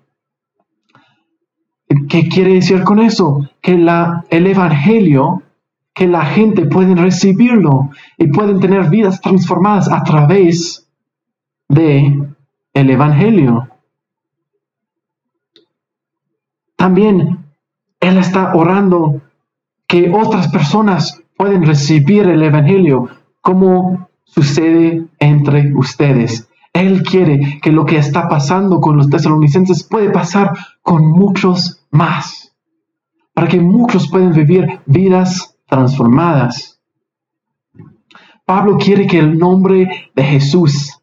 ¿Qué 2.08 2.28
quiere 2.28 2.54
decir 2.54 2.84
con 2.84 3.00
eso? 3.00 3.50
Que 3.60 3.72
el 3.72 4.46
Evangelio, 4.46 5.42
que 5.92 6.06
la 6.06 6.24
gente 6.26 6.66
puede 6.66 6.94
recibirlo 6.94 7.90
y 8.16 8.28
pueden 8.28 8.60
tener 8.60 8.88
vidas 8.88 9.20
transformadas 9.20 9.90
a 9.90 10.04
través 10.04 10.88
de 11.68 12.22
el 12.72 12.90
Evangelio. 12.90 13.68
También 16.76 17.43
Él 18.04 18.18
está 18.18 18.54
orando 18.54 19.22
que 19.86 20.12
otras 20.12 20.48
personas 20.48 21.22
pueden 21.38 21.62
recibir 21.62 22.28
el 22.28 22.42
Evangelio 22.42 23.08
como 23.40 24.08
sucede 24.24 25.06
entre 25.18 25.74
ustedes. 25.74 26.46
Él 26.74 27.02
quiere 27.02 27.60
que 27.62 27.72
lo 27.72 27.86
que 27.86 27.96
está 27.96 28.28
pasando 28.28 28.82
con 28.82 28.98
los 28.98 29.08
tesalonicenses 29.08 29.84
puede 29.84 30.10
pasar 30.10 30.52
con 30.82 31.06
muchos 31.06 31.82
más, 31.90 32.54
para 33.32 33.48
que 33.48 33.58
muchos 33.58 34.10
puedan 34.10 34.34
vivir 34.34 34.80
vidas 34.84 35.56
transformadas. 35.66 36.78
Pablo 38.44 38.76
quiere 38.76 39.06
que 39.06 39.18
el 39.18 39.38
nombre 39.38 40.10
de 40.14 40.22
Jesús 40.24 41.00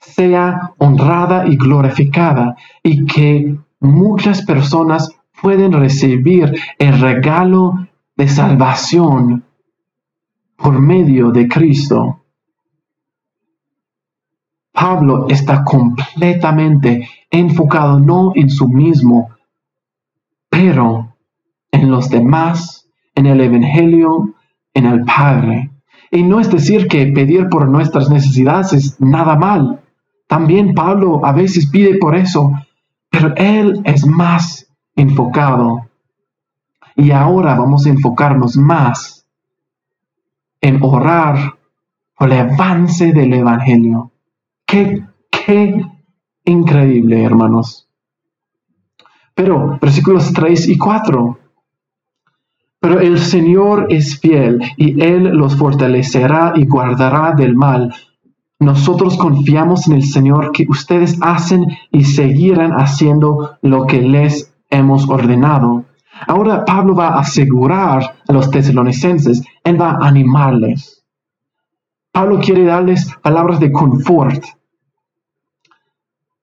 sea 0.00 0.72
honrada 0.78 1.46
y 1.46 1.58
glorificada 1.58 2.56
y 2.82 3.04
que 3.04 3.54
muchas 3.80 4.46
personas 4.46 5.10
pueden 5.40 5.72
recibir 5.72 6.52
el 6.78 7.00
regalo 7.00 7.88
de 8.16 8.28
salvación 8.28 9.44
por 10.56 10.80
medio 10.80 11.30
de 11.30 11.48
Cristo. 11.48 12.20
Pablo 14.72 15.26
está 15.28 15.64
completamente 15.64 17.08
enfocado 17.30 17.98
no 17.98 18.32
en 18.34 18.48
su 18.48 18.68
mismo, 18.68 19.30
pero 20.48 21.16
en 21.70 21.90
los 21.90 22.08
demás, 22.10 22.88
en 23.14 23.26
el 23.26 23.40
Evangelio, 23.40 24.34
en 24.74 24.86
el 24.86 25.04
Padre. 25.04 25.70
Y 26.10 26.22
no 26.22 26.40
es 26.40 26.50
decir 26.50 26.88
que 26.88 27.06
pedir 27.06 27.48
por 27.48 27.68
nuestras 27.68 28.08
necesidades 28.08 28.72
es 28.72 29.00
nada 29.00 29.36
mal. 29.36 29.80
También 30.26 30.74
Pablo 30.74 31.24
a 31.24 31.32
veces 31.32 31.68
pide 31.70 31.98
por 31.98 32.14
eso, 32.14 32.52
pero 33.10 33.34
él 33.36 33.80
es 33.84 34.06
más 34.06 34.67
enfocado. 34.98 35.88
Y 36.96 37.12
ahora 37.12 37.54
vamos 37.54 37.86
a 37.86 37.90
enfocarnos 37.90 38.56
más 38.56 39.26
en 40.60 40.82
orar 40.82 41.56
por 42.16 42.32
el 42.32 42.38
avance 42.40 43.12
del 43.12 43.32
Evangelio. 43.32 44.10
Qué, 44.66 45.06
qué 45.30 45.86
increíble, 46.44 47.22
hermanos. 47.22 47.88
Pero, 49.34 49.78
versículos 49.80 50.32
3 50.32 50.68
y 50.68 50.76
4. 50.76 51.38
Pero 52.80 53.00
el 53.00 53.18
Señor 53.18 53.86
es 53.90 54.18
fiel 54.18 54.60
y 54.76 55.00
Él 55.00 55.24
los 55.28 55.56
fortalecerá 55.56 56.52
y 56.56 56.66
guardará 56.66 57.34
del 57.34 57.54
mal. 57.54 57.94
Nosotros 58.58 59.16
confiamos 59.16 59.86
en 59.86 59.94
el 59.94 60.02
Señor 60.02 60.50
que 60.50 60.66
ustedes 60.68 61.16
hacen 61.20 61.66
y 61.92 62.04
seguirán 62.04 62.72
haciendo 62.72 63.58
lo 63.62 63.86
que 63.86 64.02
les 64.02 64.52
hemos 64.70 65.08
ordenado. 65.08 65.86
Ahora 66.26 66.64
Pablo 66.64 66.94
va 66.94 67.08
a 67.08 67.20
asegurar 67.20 68.16
a 68.28 68.32
los 68.32 68.50
tesalonicenses, 68.50 69.42
él 69.64 69.80
va 69.80 69.92
a 69.92 70.08
animarles. 70.08 71.04
Pablo 72.12 72.40
quiere 72.40 72.64
darles 72.64 73.14
palabras 73.22 73.60
de 73.60 73.72
confort. 73.72 74.44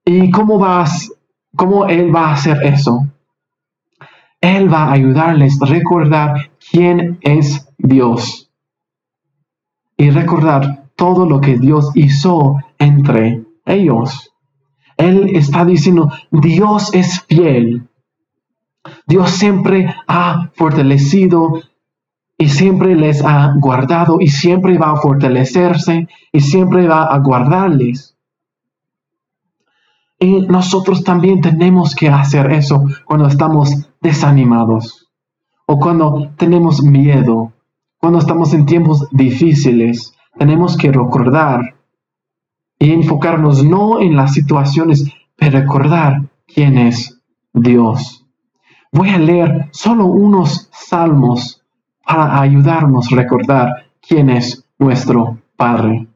¿Y 0.05 0.31
cómo, 0.31 0.59
vas, 0.59 1.11
cómo 1.55 1.85
él 1.87 2.15
va 2.15 2.29
a 2.29 2.33
hacer 2.33 2.63
eso? 2.63 3.07
Él 4.41 4.71
va 4.71 4.85
a 4.85 4.93
ayudarles 4.93 5.61
a 5.61 5.65
recordar 5.65 6.51
quién 6.71 7.17
es 7.21 7.67
Dios. 7.77 8.43
y 9.97 10.09
recordar 10.09 10.89
todo 10.95 11.25
lo 11.25 11.41
que 11.41 11.57
Dios 11.57 11.91
hizo 11.95 12.57
entre 12.79 13.43
ellos. 13.65 14.33
Él 14.97 15.35
está 15.35 15.65
diciendo, 15.65 16.11
Dios 16.31 16.93
es 16.93 17.21
fiel. 17.23 17.87
Dios 19.07 19.31
siempre 19.31 19.93
ha 20.07 20.49
fortalecido 20.55 21.61
y 22.37 22.49
siempre 22.49 22.95
les 22.95 23.23
ha 23.23 23.53
guardado 23.57 24.17
y 24.19 24.27
siempre 24.27 24.77
va 24.77 24.91
a 24.91 24.95
fortalecerse 24.97 26.07
y 26.31 26.39
siempre 26.41 26.87
va 26.87 27.03
a 27.03 27.19
guardarles. 27.19 28.17
Y 30.19 30.41
nosotros 30.41 31.03
también 31.03 31.41
tenemos 31.41 31.93
que 31.93 32.09
hacer 32.09 32.51
eso 32.51 32.83
cuando 33.05 33.27
estamos 33.27 33.89
desanimados 34.01 35.09
o 35.65 35.79
cuando 35.79 36.31
tenemos 36.37 36.81
miedo, 36.81 37.53
cuando 37.97 38.19
estamos 38.19 38.53
en 38.53 38.65
tiempos 38.65 39.07
difíciles. 39.11 40.15
Tenemos 40.37 40.77
que 40.77 40.91
recordar 40.91 41.75
y 42.79 42.91
enfocarnos 42.91 43.63
no 43.63 44.01
en 44.01 44.15
las 44.15 44.33
situaciones, 44.33 45.09
pero 45.35 45.59
recordar 45.59 46.23
quién 46.47 46.77
es 46.77 47.21
Dios. 47.53 48.24
Voy 48.95 49.09
a 49.09 49.17
leer 49.17 49.67
solo 49.71 50.05
unos 50.05 50.69
salmos 50.71 51.61
para 52.07 52.39
ayudarnos 52.39 53.11
a 53.11 53.15
recordar 53.17 53.87
quién 53.99 54.29
es 54.29 54.65
nuestro 54.79 55.37
Padre. 55.57 56.07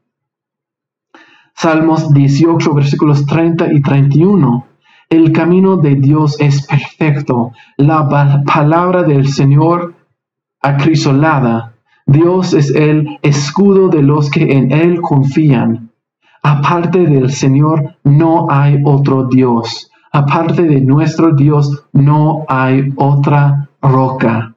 Salmos 1.53 2.13
18, 2.13 2.73
versículos 2.73 3.25
30 3.25 3.73
y 3.73 3.81
31. 3.81 4.65
El 5.09 5.33
camino 5.33 5.75
de 5.75 5.95
Dios 5.95 6.39
es 6.39 6.65
perfecto, 6.67 7.51
la 7.75 8.07
palabra 8.45 9.03
del 9.03 9.27
Señor 9.27 9.95
acrisolada. 10.61 11.73
Dios 12.05 12.53
es 12.53 12.73
el 12.73 13.19
escudo 13.21 13.89
de 13.89 14.03
los 14.03 14.31
que 14.31 14.53
en 14.53 14.71
Él 14.71 15.01
confían. 15.01 15.91
Aparte 16.41 16.99
del 16.99 17.29
Señor 17.29 17.97
no 18.05 18.47
hay 18.49 18.81
otro 18.85 19.25
Dios. 19.25 19.88
Aparte 20.11 20.63
de 20.63 20.81
nuestro 20.81 21.35
Dios 21.35 21.85
no 21.93 22.45
hay 22.47 22.93
otra 22.95 23.69
roca. 23.81 24.55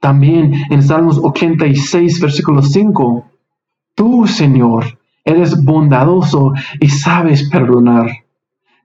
También 0.00 0.54
en 0.70 0.82
Salmos 0.82 1.18
86, 1.22 2.20
versículo 2.20 2.62
5, 2.62 3.24
tú, 3.94 4.26
Señor, 4.26 4.98
eres 5.24 5.62
bondadoso 5.62 6.54
y 6.80 6.88
sabes 6.88 7.48
perdonar. 7.50 8.10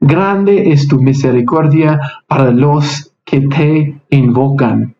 Grande 0.02 0.72
es 0.72 0.88
tu 0.90 1.02
misericordia 1.02 2.00
para 2.28 2.52
los 2.52 3.14
que 3.24 3.42
te 3.42 4.02
invocan. 4.10 4.96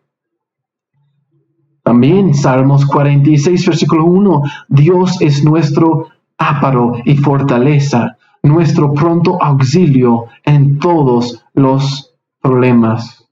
También 1.82 2.34
Salmos 2.34 2.84
46, 2.86 3.66
versículo 3.66 4.06
1, 4.06 4.42
Dios 4.68 5.20
es 5.20 5.44
nuestro 5.44 6.08
áparo 6.38 6.94
y 7.04 7.16
fortaleza, 7.16 8.15
nuestro 8.46 8.92
pronto 8.92 9.42
auxilio 9.42 10.26
en 10.44 10.78
todos 10.78 11.44
los 11.54 12.14
problemas. 12.40 13.28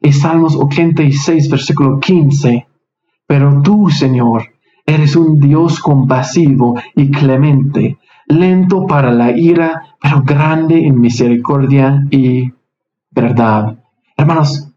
Y 0.00 0.12
Salmos 0.12 0.56
86, 0.56 1.50
versículo 1.50 2.00
15. 2.00 2.66
Pero 3.26 3.62
tú, 3.62 3.88
Señor, 3.88 4.52
eres 4.86 5.16
un 5.16 5.38
Dios 5.38 5.80
compasivo 5.80 6.74
y 6.94 7.10
clemente, 7.10 7.98
lento 8.26 8.86
para 8.86 9.12
la 9.12 9.36
ira, 9.36 9.96
pero 10.00 10.22
grande 10.22 10.86
en 10.86 11.00
misericordia 11.00 12.04
y 12.10 12.52
verdad. 13.10 13.78
Hermanos, 14.16 14.72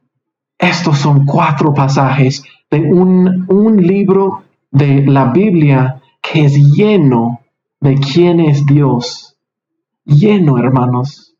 estos 0.57 0.99
son 0.99 1.25
cuatro 1.25 1.73
pasajes 1.73 2.43
de 2.69 2.81
un, 2.81 3.45
un 3.49 3.77
libro 3.77 4.43
de 4.71 5.05
la 5.05 5.25
Biblia 5.25 6.01
que 6.21 6.45
es 6.45 6.55
lleno 6.75 7.41
de 7.79 7.95
quién 7.95 8.39
es 8.39 8.65
Dios. 8.65 9.34
Lleno, 10.05 10.59
hermanos. 10.59 11.35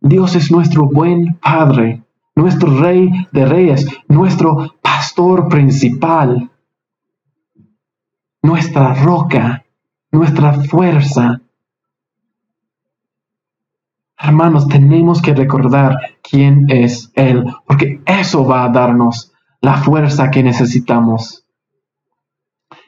Dios 0.00 0.34
es 0.36 0.50
nuestro 0.50 0.86
buen 0.86 1.38
Padre, 1.38 2.02
nuestro 2.34 2.80
Rey 2.80 3.10
de 3.30 3.44
Reyes, 3.44 3.86
nuestro 4.08 4.74
Pastor 4.80 5.48
principal, 5.48 6.50
nuestra 8.42 8.94
roca, 8.94 9.66
nuestra 10.10 10.54
fuerza. 10.54 11.42
Hermanos, 14.16 14.66
tenemos 14.68 15.20
que 15.20 15.34
recordar 15.34 15.98
quién 16.22 16.70
es 16.70 17.12
Él, 17.14 17.44
porque 17.66 18.00
eso 18.06 18.46
va 18.46 18.64
a 18.64 18.70
darnos 18.70 19.32
la 19.60 19.76
fuerza 19.76 20.30
que 20.30 20.42
necesitamos. 20.42 21.44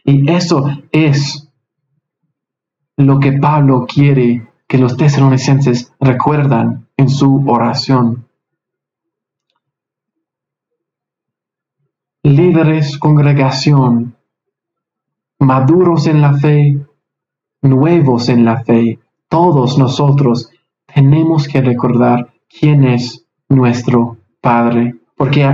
Y 0.04 0.30
eso 0.30 0.70
es 0.90 1.49
lo 3.06 3.18
que 3.18 3.32
Pablo 3.32 3.86
quiere 3.86 4.46
que 4.66 4.78
los 4.78 4.96
tesalonicenses 4.96 5.92
recuerdan 6.00 6.86
en 6.96 7.08
su 7.08 7.44
oración. 7.48 8.26
Líderes, 12.22 12.98
congregación, 12.98 14.16
maduros 15.38 16.06
en 16.06 16.20
la 16.20 16.34
fe, 16.34 16.78
nuevos 17.62 18.28
en 18.28 18.44
la 18.44 18.62
fe, 18.62 18.98
todos 19.28 19.78
nosotros 19.78 20.50
tenemos 20.86 21.48
que 21.48 21.62
recordar 21.62 22.32
quién 22.48 22.84
es 22.84 23.24
nuestro 23.48 24.18
Padre, 24.40 24.96
porque 25.16 25.48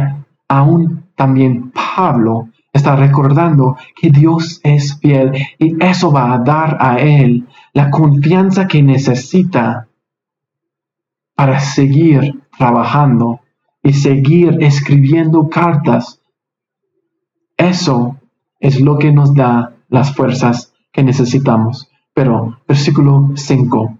aún 0.48 1.04
también 1.14 1.72
Pablo 1.72 2.48
está 2.76 2.96
recordando 2.96 3.76
que 3.94 4.10
Dios 4.10 4.60
es 4.62 4.98
fiel 4.98 5.32
y 5.58 5.82
eso 5.84 6.12
va 6.12 6.34
a 6.34 6.38
dar 6.38 6.76
a 6.80 6.98
él 6.98 7.46
la 7.72 7.90
confianza 7.90 8.66
que 8.66 8.82
necesita 8.82 9.88
para 11.34 11.60
seguir 11.60 12.42
trabajando 12.56 13.40
y 13.82 13.92
seguir 13.92 14.58
escribiendo 14.60 15.48
cartas. 15.48 16.20
Eso 17.56 18.16
es 18.58 18.80
lo 18.80 18.98
que 18.98 19.12
nos 19.12 19.34
da 19.34 19.74
las 19.88 20.14
fuerzas 20.14 20.72
que 20.92 21.02
necesitamos. 21.02 21.88
Pero, 22.14 22.58
versículo 22.66 23.32
5. 23.34 23.98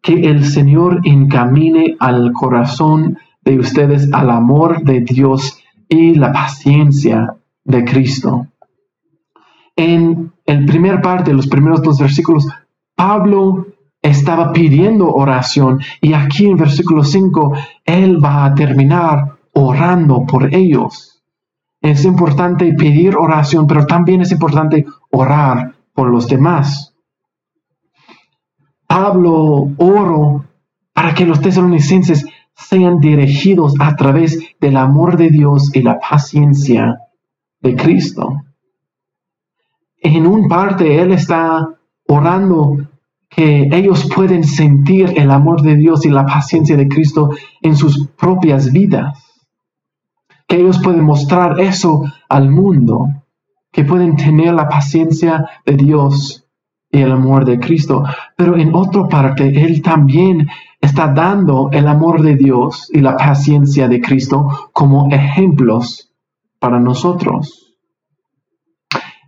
Que 0.00 0.12
el 0.30 0.44
Señor 0.44 1.00
encamine 1.04 1.96
al 1.98 2.32
corazón 2.32 3.18
de 3.42 3.58
ustedes 3.58 4.12
al 4.12 4.30
amor 4.30 4.82
de 4.82 5.00
Dios 5.00 5.58
y 5.88 6.14
la 6.14 6.32
paciencia 6.32 7.36
de 7.64 7.84
Cristo. 7.84 8.46
En 9.76 10.32
el 10.46 10.66
primer 10.66 11.00
parte, 11.00 11.32
los 11.32 11.48
primeros 11.48 11.82
dos 11.82 11.98
versículos, 11.98 12.46
Pablo 12.94 13.66
estaba 14.00 14.52
pidiendo 14.52 15.12
oración 15.12 15.80
y 16.00 16.12
aquí 16.12 16.46
en 16.46 16.56
versículo 16.56 17.02
5, 17.02 17.52
él 17.84 18.22
va 18.22 18.44
a 18.44 18.54
terminar 18.54 19.38
orando 19.52 20.24
por 20.26 20.54
ellos. 20.54 21.22
Es 21.80 22.04
importante 22.04 22.72
pedir 22.74 23.16
oración, 23.16 23.66
pero 23.66 23.86
también 23.86 24.20
es 24.20 24.32
importante 24.32 24.86
orar 25.10 25.74
por 25.92 26.08
los 26.10 26.28
demás. 26.28 26.94
Pablo 28.86 29.70
oro 29.78 30.44
para 30.92 31.14
que 31.14 31.26
los 31.26 31.40
tesalonicenses 31.40 32.26
sean 32.54 33.00
dirigidos 33.00 33.74
a 33.80 33.96
través 33.96 34.38
del 34.60 34.76
amor 34.76 35.16
de 35.16 35.30
Dios 35.30 35.74
y 35.74 35.82
la 35.82 35.98
paciencia 35.98 37.00
de 37.64 37.74
Cristo. 37.74 38.42
En 40.00 40.26
un 40.26 40.46
parte 40.48 41.00
Él 41.02 41.10
está 41.10 41.68
orando 42.06 42.76
que 43.28 43.68
ellos 43.72 44.08
pueden 44.14 44.44
sentir 44.44 45.14
el 45.16 45.32
amor 45.32 45.62
de 45.62 45.74
Dios 45.74 46.06
y 46.06 46.10
la 46.10 46.24
paciencia 46.24 46.76
de 46.76 46.86
Cristo 46.86 47.30
en 47.60 47.74
sus 47.74 48.06
propias 48.08 48.70
vidas 48.70 49.34
que 50.46 50.56
ellos 50.56 50.80
pueden 50.82 51.04
mostrar 51.04 51.58
eso 51.60 52.04
al 52.28 52.50
mundo, 52.50 53.08
que 53.72 53.84
pueden 53.84 54.16
tener 54.16 54.54
la 54.54 54.68
paciencia 54.68 55.48
de 55.64 55.76
Dios 55.76 56.46
y 56.90 57.00
el 57.00 57.12
amor 57.12 57.44
de 57.44 57.58
Cristo. 57.58 58.04
Pero 58.36 58.56
en 58.56 58.74
otra 58.74 59.08
parte, 59.08 59.64
Él 59.64 59.82
también 59.82 60.48
está 60.80 61.08
dando 61.08 61.70
el 61.72 61.88
amor 61.88 62.22
de 62.22 62.36
Dios 62.36 62.90
y 62.92 63.00
la 63.00 63.16
paciencia 63.16 63.88
de 63.88 64.00
Cristo 64.00 64.68
como 64.72 65.08
ejemplos 65.10 66.13
para 66.64 66.80
nosotros. 66.80 67.76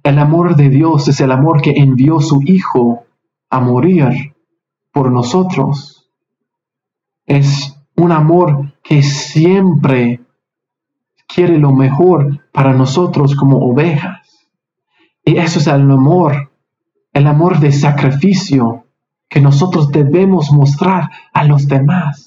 El 0.03 0.19
amor 0.19 0.57
de 0.57 0.71
Dios 0.71 1.07
es 1.09 1.21
el 1.21 1.31
amor 1.31 1.61
que 1.61 1.73
envió 1.77 2.19
su 2.19 2.41
Hijo 2.43 3.05
a 3.51 3.61
morir 3.61 4.35
por 4.91 5.13
nosotros. 5.13 6.11
Es 7.27 7.77
un 7.95 8.11
amor 8.11 8.73
que 8.83 9.03
siempre 9.03 10.23
quiere 11.29 11.59
lo 11.59 11.73
mejor 11.73 12.41
para 12.55 12.73
nosotros 12.73 13.37
como 13.37 13.59
ovejas. 13.59 14.49
Y 15.23 15.37
eso 15.37 15.59
es 15.59 15.67
el 15.67 15.91
amor, 15.91 16.53
el 17.13 17.27
amor 17.27 17.61
de 17.61 17.71
sacrificio 17.71 18.87
que 19.29 19.43
nosotros 19.43 19.93
debemos 19.93 20.53
mostrar 20.53 21.11
a 21.35 21.45
los 21.45 21.69
demás. 21.69 22.26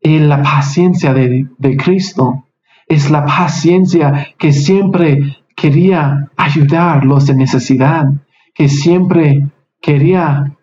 Y 0.00 0.18
la 0.18 0.42
paciencia 0.42 1.12
de, 1.12 1.48
de 1.58 1.76
Cristo 1.76 2.44
es 2.86 3.10
la 3.10 3.24
paciencia 3.24 4.28
que 4.38 4.52
siempre 4.52 5.38
quería 5.54 6.30
ayudar 6.36 7.04
los 7.04 7.26
de 7.26 7.34
necesidad, 7.34 8.06
que 8.54 8.68
siempre 8.68 9.50
quería 9.80 10.56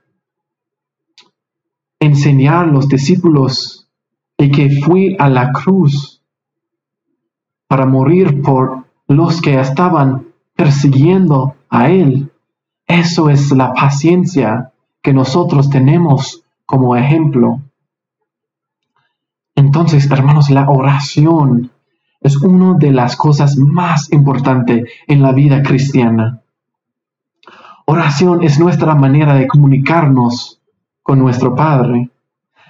enseñar 2.00 2.65
a 2.65 2.71
los 2.71 2.88
discípulos 2.88 3.88
y 4.38 4.52
que 4.52 4.82
fui 4.82 5.15
a 5.19 5.30
la 5.30 5.52
cruz 5.52 6.21
para 7.67 7.86
morir 7.86 8.41
por 8.41 8.86
los 9.08 9.41
que 9.41 9.60
estaban 9.60 10.28
persiguiendo 10.56 11.56
a 11.69 11.89
él. 11.89 12.32
Eso 12.86 13.30
es 13.30 13.52
la 13.52 13.73
paciencia 13.73 14.71
que 15.02 15.13
nosotros 15.13 15.69
tenemos 15.69 16.43
como 16.65 16.95
ejemplo. 16.95 17.62
Entonces, 19.58 20.10
hermanos, 20.12 20.52
la 20.52 20.70
oración 20.70 21.72
es 22.22 22.38
una 22.38 22.78
de 22.78 22.91
las 22.91 23.15
cosas 23.15 23.58
más 23.58 24.13
importantes 24.13 24.88
en 25.08 25.24
la 25.24 25.32
vida 25.32 25.63
cristiana. 25.63 26.41
Oración 27.88 28.43
es 28.43 28.60
nuestra 28.60 28.93
manera 28.93 29.34
de 29.34 29.48
comunicarnos 29.48 30.62
con 31.02 31.17
nuestro 31.17 31.56
Padre. 31.56 32.12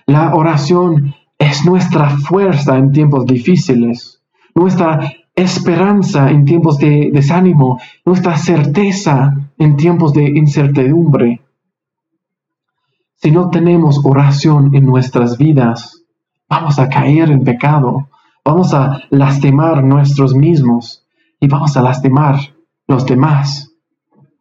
La 0.05 0.33
oración 0.33 1.13
es 1.37 1.65
nuestra 1.65 2.09
fuerza 2.09 2.77
en 2.77 2.93
tiempos 2.93 3.25
difíciles, 3.25 4.21
nuestra 4.55 5.11
esperanza 5.35 6.29
en 6.29 6.45
tiempos 6.45 6.77
de 6.77 7.09
desánimo, 7.11 7.81
nuestra 8.05 8.37
certeza 8.37 9.33
en 9.57 9.75
tiempos 9.75 10.13
de 10.13 10.23
incertidumbre. 10.23 11.41
Si 13.17 13.29
no 13.31 13.49
tenemos 13.49 13.99
oración 14.05 14.73
en 14.73 14.85
nuestras 14.85 15.37
vidas, 15.37 15.96
vamos 16.49 16.79
a 16.79 16.89
caer 16.89 17.29
en 17.31 17.43
pecado, 17.43 18.09
vamos 18.43 18.73
a 18.73 19.01
lastimar 19.09 19.83
nuestros 19.83 20.33
mismos 20.33 21.05
y 21.39 21.47
vamos 21.47 21.75
a 21.77 21.81
lastimar 21.81 22.39
los 22.87 23.05
demás. 23.05 23.73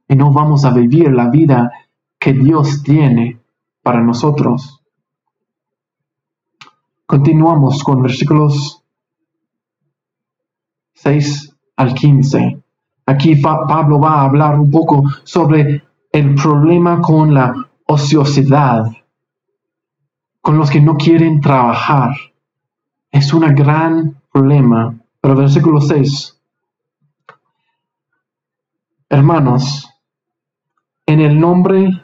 Y 0.09 0.15
no 0.15 0.33
vamos 0.33 0.65
a 0.65 0.71
vivir 0.71 1.13
la 1.13 1.29
vida 1.29 1.73
que 2.19 2.33
Dios 2.33 2.83
tiene 2.83 3.41
para 3.83 4.01
nosotros. 4.01 4.81
Continuamos 7.07 7.83
con 7.85 8.03
versículos 8.03 8.83
6 10.95 11.57
al 11.77 11.95
15. 11.95 12.63
Aquí 13.07 13.37
Pablo 13.37 14.01
va 14.01 14.15
a 14.15 14.25
hablar 14.25 14.59
un 14.59 14.71
poco 14.71 15.05
sobre 15.23 15.85
el 16.11 16.35
problema 16.35 17.01
con 17.01 17.33
la 17.33 17.55
ociosidad, 17.87 18.87
con 20.47 20.59
los 20.59 20.71
que 20.71 20.81
no 20.81 20.97
quieren 20.97 21.41
trabajar. 21.41 22.15
Es 23.11 23.35
un 23.35 23.53
gran 23.53 24.23
problema. 24.33 24.97
Pero 25.21 25.35
versículo 25.35 25.81
6. 25.81 26.41
Hermanos, 29.09 29.91
en 31.05 31.21
el 31.21 31.41
nombre 31.41 32.01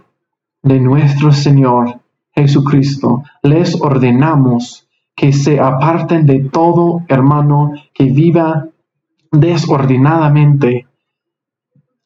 de 0.61 0.81
nuestro 0.81 1.31
Señor 1.31 2.01
Jesucristo, 2.35 3.23
les 3.45 3.81
ordenamos 3.81 4.89
que 5.15 5.33
se 5.33 5.61
aparten 5.61 6.27
de 6.27 6.41
todo 6.41 7.03
hermano 7.07 7.71
que 7.95 8.07
viva 8.07 8.67
desordenadamente 9.31 10.89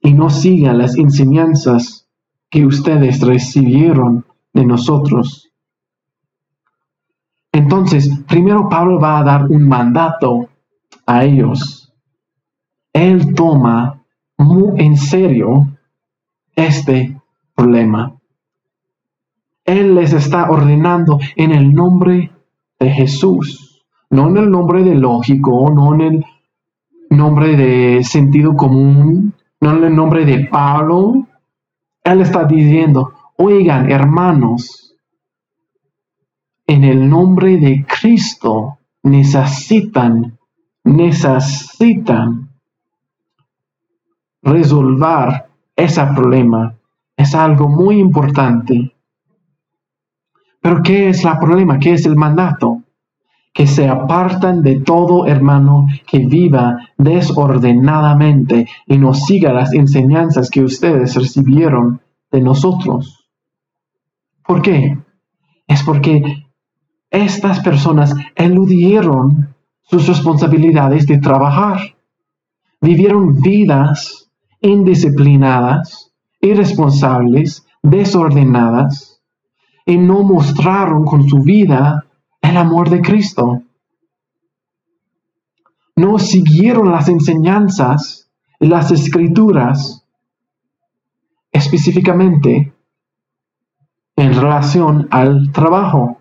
y 0.00 0.12
no 0.12 0.28
siga 0.28 0.74
las 0.74 0.98
enseñanzas 0.98 2.06
que 2.50 2.66
ustedes 2.66 3.22
recibieron 3.22 4.26
de 4.52 4.66
nosotros. 4.66 5.45
Entonces, 7.56 8.22
primero 8.28 8.68
Pablo 8.68 9.00
va 9.00 9.18
a 9.18 9.24
dar 9.24 9.44
un 9.44 9.66
mandato 9.66 10.50
a 11.06 11.24
ellos. 11.24 11.90
Él 12.92 13.34
toma 13.34 14.02
muy 14.36 14.78
en 14.84 14.98
serio 14.98 15.66
este 16.54 17.18
problema. 17.54 18.12
Él 19.64 19.94
les 19.94 20.12
está 20.12 20.50
ordenando 20.50 21.18
en 21.34 21.52
el 21.52 21.74
nombre 21.74 22.30
de 22.78 22.90
Jesús, 22.90 23.82
no 24.10 24.28
en 24.28 24.36
el 24.36 24.50
nombre 24.50 24.84
de 24.84 24.94
lógico, 24.94 25.70
no 25.74 25.94
en 25.94 26.00
el 26.02 26.26
nombre 27.08 27.56
de 27.56 28.04
sentido 28.04 28.54
común, 28.54 29.32
no 29.62 29.76
en 29.78 29.84
el 29.84 29.96
nombre 29.96 30.26
de 30.26 30.44
Pablo. 30.44 31.26
Él 32.04 32.20
está 32.20 32.44
diciendo, 32.44 33.14
oigan 33.38 33.90
hermanos, 33.90 34.85
en 36.66 36.84
el 36.84 37.08
nombre 37.08 37.58
de 37.58 37.84
Cristo 37.86 38.78
necesitan, 39.02 40.38
necesitan 40.84 42.50
resolver 44.42 45.46
ese 45.76 46.04
problema. 46.06 46.74
Es 47.16 47.34
algo 47.34 47.68
muy 47.68 47.98
importante. 47.98 48.92
Pero 50.60 50.82
¿qué 50.82 51.10
es 51.10 51.24
el 51.24 51.38
problema? 51.38 51.78
¿Qué 51.78 51.92
es 51.92 52.04
el 52.06 52.16
mandato? 52.16 52.82
Que 53.52 53.66
se 53.66 53.88
apartan 53.88 54.62
de 54.62 54.80
todo 54.80 55.26
hermano 55.26 55.86
que 56.06 56.18
viva 56.18 56.76
desordenadamente 56.98 58.68
y 58.86 58.98
no 58.98 59.14
siga 59.14 59.52
las 59.52 59.72
enseñanzas 59.72 60.50
que 60.50 60.62
ustedes 60.62 61.14
recibieron 61.14 62.00
de 62.30 62.40
nosotros. 62.40 63.28
¿Por 64.44 64.60
qué? 64.60 64.98
Es 65.66 65.82
porque 65.84 66.45
estas 67.16 67.60
personas 67.60 68.14
eludieron 68.34 69.54
sus 69.82 70.06
responsabilidades 70.06 71.06
de 71.06 71.18
trabajar. 71.18 71.96
Vivieron 72.80 73.40
vidas 73.40 74.30
indisciplinadas, 74.60 76.12
irresponsables, 76.40 77.66
desordenadas 77.82 79.20
y 79.84 79.96
no 79.96 80.22
mostraron 80.22 81.04
con 81.04 81.28
su 81.28 81.42
vida 81.42 82.06
el 82.42 82.56
amor 82.56 82.90
de 82.90 83.00
Cristo. 83.00 83.62
No 85.94 86.18
siguieron 86.18 86.90
las 86.90 87.08
enseñanzas 87.08 88.28
y 88.60 88.66
las 88.66 88.90
escrituras 88.90 90.04
específicamente 91.52 92.74
en 94.16 94.34
relación 94.34 95.08
al 95.10 95.52
trabajo. 95.52 96.15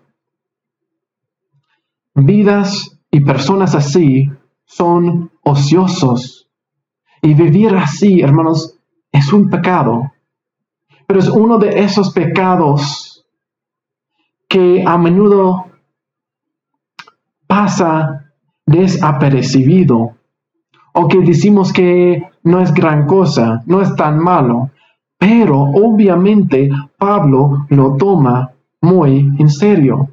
Vidas 2.16 2.98
y 3.10 3.20
personas 3.20 3.74
así 3.74 4.30
son 4.64 5.30
ociosos. 5.42 6.48
Y 7.22 7.34
vivir 7.34 7.74
así, 7.76 8.20
hermanos, 8.20 8.78
es 9.12 9.32
un 9.32 9.48
pecado. 9.50 10.12
Pero 11.06 11.20
es 11.20 11.28
uno 11.28 11.58
de 11.58 11.84
esos 11.84 12.12
pecados 12.12 13.24
que 14.48 14.82
a 14.86 14.96
menudo 14.96 15.66
pasa 17.46 18.32
desapercibido 18.64 20.16
o 20.94 21.08
que 21.08 21.20
decimos 21.20 21.72
que 21.72 22.30
no 22.44 22.60
es 22.60 22.72
gran 22.72 23.06
cosa, 23.06 23.62
no 23.66 23.82
es 23.82 23.94
tan 23.96 24.18
malo, 24.18 24.70
pero 25.18 25.60
obviamente 25.60 26.70
Pablo 26.96 27.66
lo 27.68 27.96
toma 27.96 28.52
muy 28.80 29.30
en 29.38 29.50
serio. 29.50 30.08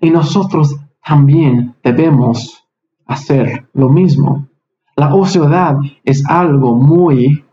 Y 0.00 0.10
nosotros 0.10 0.76
también 1.04 1.74
debemos 1.82 2.64
hacer 3.06 3.68
lo 3.72 3.88
mismo. 3.88 4.48
La 4.96 5.14
ociosidad 5.14 5.76
es 6.04 6.24
algo 6.26 6.74
muy 6.74 7.44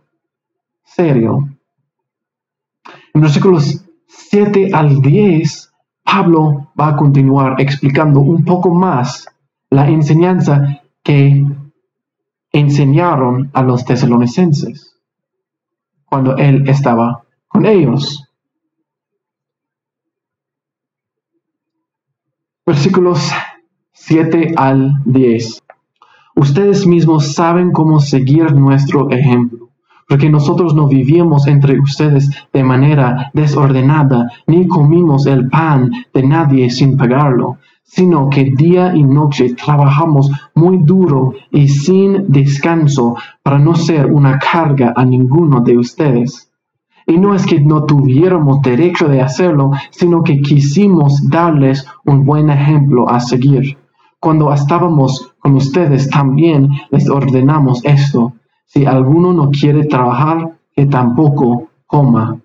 serio. 0.84 1.50
En 3.14 3.22
versículos 3.22 3.86
7 4.08 4.72
al 4.74 5.02
10 5.02 5.70
Pablo 6.12 6.72
va 6.80 6.88
a 6.88 6.96
continuar 6.96 7.62
explicando 7.62 8.20
un 8.20 8.44
poco 8.44 8.74
más 8.74 9.28
la 9.70 9.88
enseñanza 9.88 10.82
que 11.04 11.46
enseñaron 12.52 13.52
a 13.54 13.62
los 13.62 13.86
tesalonicenses 13.86 14.98
cuando 16.06 16.36
él 16.38 16.68
estaba 16.68 17.24
con 17.48 17.68
ellos. 17.68 18.28
Versículos 22.70 23.32
7 23.94 24.54
al 24.56 25.02
10. 25.06 25.64
Ustedes 26.36 26.86
mismos 26.86 27.34
saben 27.34 27.72
cómo 27.72 28.00
seguir 28.00 28.54
nuestro 28.54 29.10
ejemplo 29.10 29.70
porque 30.08 30.30
nosotros 30.30 30.76
no 30.76 30.88
vivíamos 30.88 31.48
entre 31.48 31.80
ustedes 31.80 32.30
de 32.54 32.64
manera 32.64 33.32
desordenada, 33.34 34.32
ni 34.46 34.68
comimos 34.68 35.26
el 35.26 35.50
pan 35.50 35.92
de 36.14 36.22
nadie 36.22 36.70
sin 36.70 36.96
pagarlo, 36.96 37.58
sino 37.82 38.30
que 38.30 38.52
día 38.52 38.96
y 38.96 39.02
noche 39.02 39.56
trabajamos 39.56 40.30
muy 40.54 40.78
duro 40.78 41.34
y 41.52 41.70
sin 41.70 42.32
descanso 42.32 43.16
para 43.42 43.58
no 43.58 43.74
ser 43.74 44.06
una 44.06 44.38
carga 44.38 44.94
a 44.96 45.04
ninguno 45.04 45.62
de 45.62 45.76
ustedes. 45.76 46.49
Y 47.08 47.18
no 47.18 47.34
es 47.34 47.46
que 47.46 47.60
no 47.60 47.86
tuviéramos 47.86 48.62
derecho 48.62 49.08
de 49.08 49.22
hacerlo, 49.22 49.72
sino 49.90 50.24
que 50.24 50.42
quisimos 50.42 51.30
darles 51.30 51.86
un 52.06 52.26
buen 52.26 52.50
ejemplo 52.50 53.10
a 53.10 53.20
seguir. 53.20 53.78
Cuando 54.20 54.54
estábamos 54.54 55.34
con 55.40 55.56
ustedes 55.56 56.10
también 56.10 56.70
les 56.92 57.10
ordenamos 57.10 57.84
esto. 57.86 58.34
Si 58.66 58.86
alguno 58.86 59.34
no 59.34 59.50
quiere 59.50 59.86
trabajar, 59.86 60.58
que 60.76 60.86
tampoco 60.86 61.70
coma. 61.88 62.40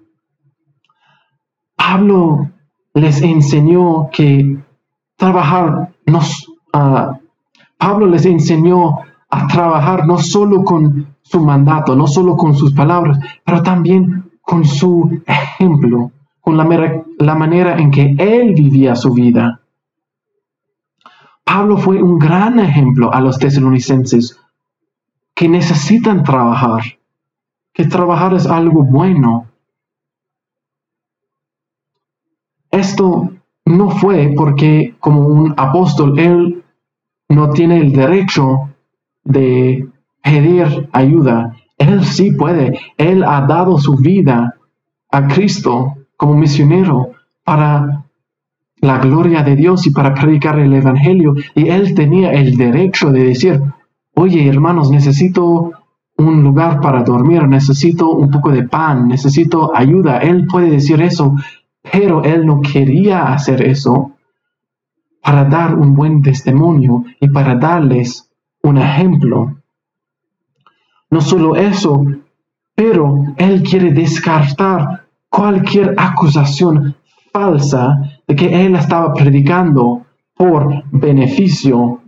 Pablo 1.77 2.51
les 2.95 3.21
enseñó 3.23 4.09
que 4.11 4.59
trabajar 5.17 5.93
nos, 6.07 6.49
uh, 6.73 7.15
Pablo 7.77 8.07
les 8.07 8.25
enseñó 8.25 8.99
a 9.31 9.47
trabajar 9.49 10.07
no 10.07 10.19
solo 10.19 10.65
con 10.65 11.15
su 11.23 11.41
mandato, 11.41 11.97
no 11.97 12.07
solo 12.07 12.37
con 12.37 12.55
sus 12.55 12.73
palabras, 12.73 13.19
pero 13.45 13.63
también 13.63 14.24
con 14.45 14.65
su 14.65 15.23
ejemplo, 15.27 16.13
con 16.41 16.57
la, 16.57 17.35
manera 17.35 17.79
en 17.79 17.91
que 17.91 18.15
él 18.19 18.55
vivía 18.55 18.95
su 18.95 19.13
vida. 19.15 19.61
Pablo 21.45 21.79
fue 21.79 22.03
un 22.03 22.19
gran 22.19 22.59
ejemplo 22.59 23.13
a 23.13 23.21
los 23.21 23.39
tesalonicenses 23.39 24.39
que 25.35 25.49
necesitan 25.49 26.23
trabajar, 26.23 26.83
que 27.73 27.87
trabajar 27.87 28.35
es 28.35 28.47
algo 28.47 28.85
bueno. 28.85 29.47
Esto 32.71 33.31
no 33.65 33.91
fue 33.91 34.35
porque 34.37 34.95
como 35.01 35.27
un 35.27 35.55
apóstol 35.57 36.19
él 36.19 36.65
no 37.29 37.51
tiene 37.51 37.79
el 37.79 37.93
derecho 37.93 38.75
de 39.23 39.89
pedir 40.23 40.89
ayuda. 40.93 41.54
Él 41.79 42.05
sí 42.05 42.33
puede. 42.33 42.79
Él 42.97 43.25
ha 43.25 43.43
dado 43.43 43.79
su 43.79 43.97
vida 43.97 44.57
a 45.11 45.29
Cristo 45.29 45.95
como 46.17 46.35
misionero 46.35 47.11
para 47.45 48.05
la 48.77 48.99
gloria 48.99 49.43
de 49.43 49.57
Dios 49.57 49.87
y 49.87 49.91
para 49.91 50.15
predicar 50.15 50.59
el 50.59 50.73
Evangelio. 50.73 51.35
Y 51.55 51.69
él 51.69 51.95
tenía 51.95 52.33
el 52.33 52.57
derecho 52.57 53.11
de 53.11 53.25
decir, 53.25 53.61
oye 54.15 54.47
hermanos, 54.49 54.91
necesito 54.91 55.73
un 56.17 56.43
lugar 56.43 56.81
para 56.81 57.03
dormir, 57.03 57.47
necesito 57.49 58.11
un 58.11 58.31
poco 58.31 58.51
de 58.51 58.65
pan, 58.65 59.09
necesito 59.09 59.75
ayuda. 59.75 60.19
Él 60.19 60.47
puede 60.47 60.71
decir 60.71 61.01
eso, 61.03 61.35
pero 61.91 62.23
él 62.23 62.47
no 62.47 62.61
quería 62.61 63.33
hacer 63.33 63.63
eso 63.63 64.13
para 65.23 65.45
dar 65.45 65.75
un 65.75 65.95
buen 65.95 66.23
testimonio 66.23 67.05
y 67.19 67.29
para 67.29 67.55
darles 67.57 68.31
un 68.63 68.79
ejemplo. 68.79 69.57
No 71.15 71.21
solo 71.21 71.55
eso, 71.55 72.05
pero 72.75 73.37
él 73.37 73.63
quiere 73.63 73.93
descartar 73.93 75.07
cualquier 75.29 75.95
acusación 75.97 76.97
falsa 77.33 78.19
de 78.27 78.35
que 78.35 78.67
él 78.67 78.75
estaba 78.75 79.15
predicando 79.15 80.07
por 80.35 80.83
beneficio 80.91 82.01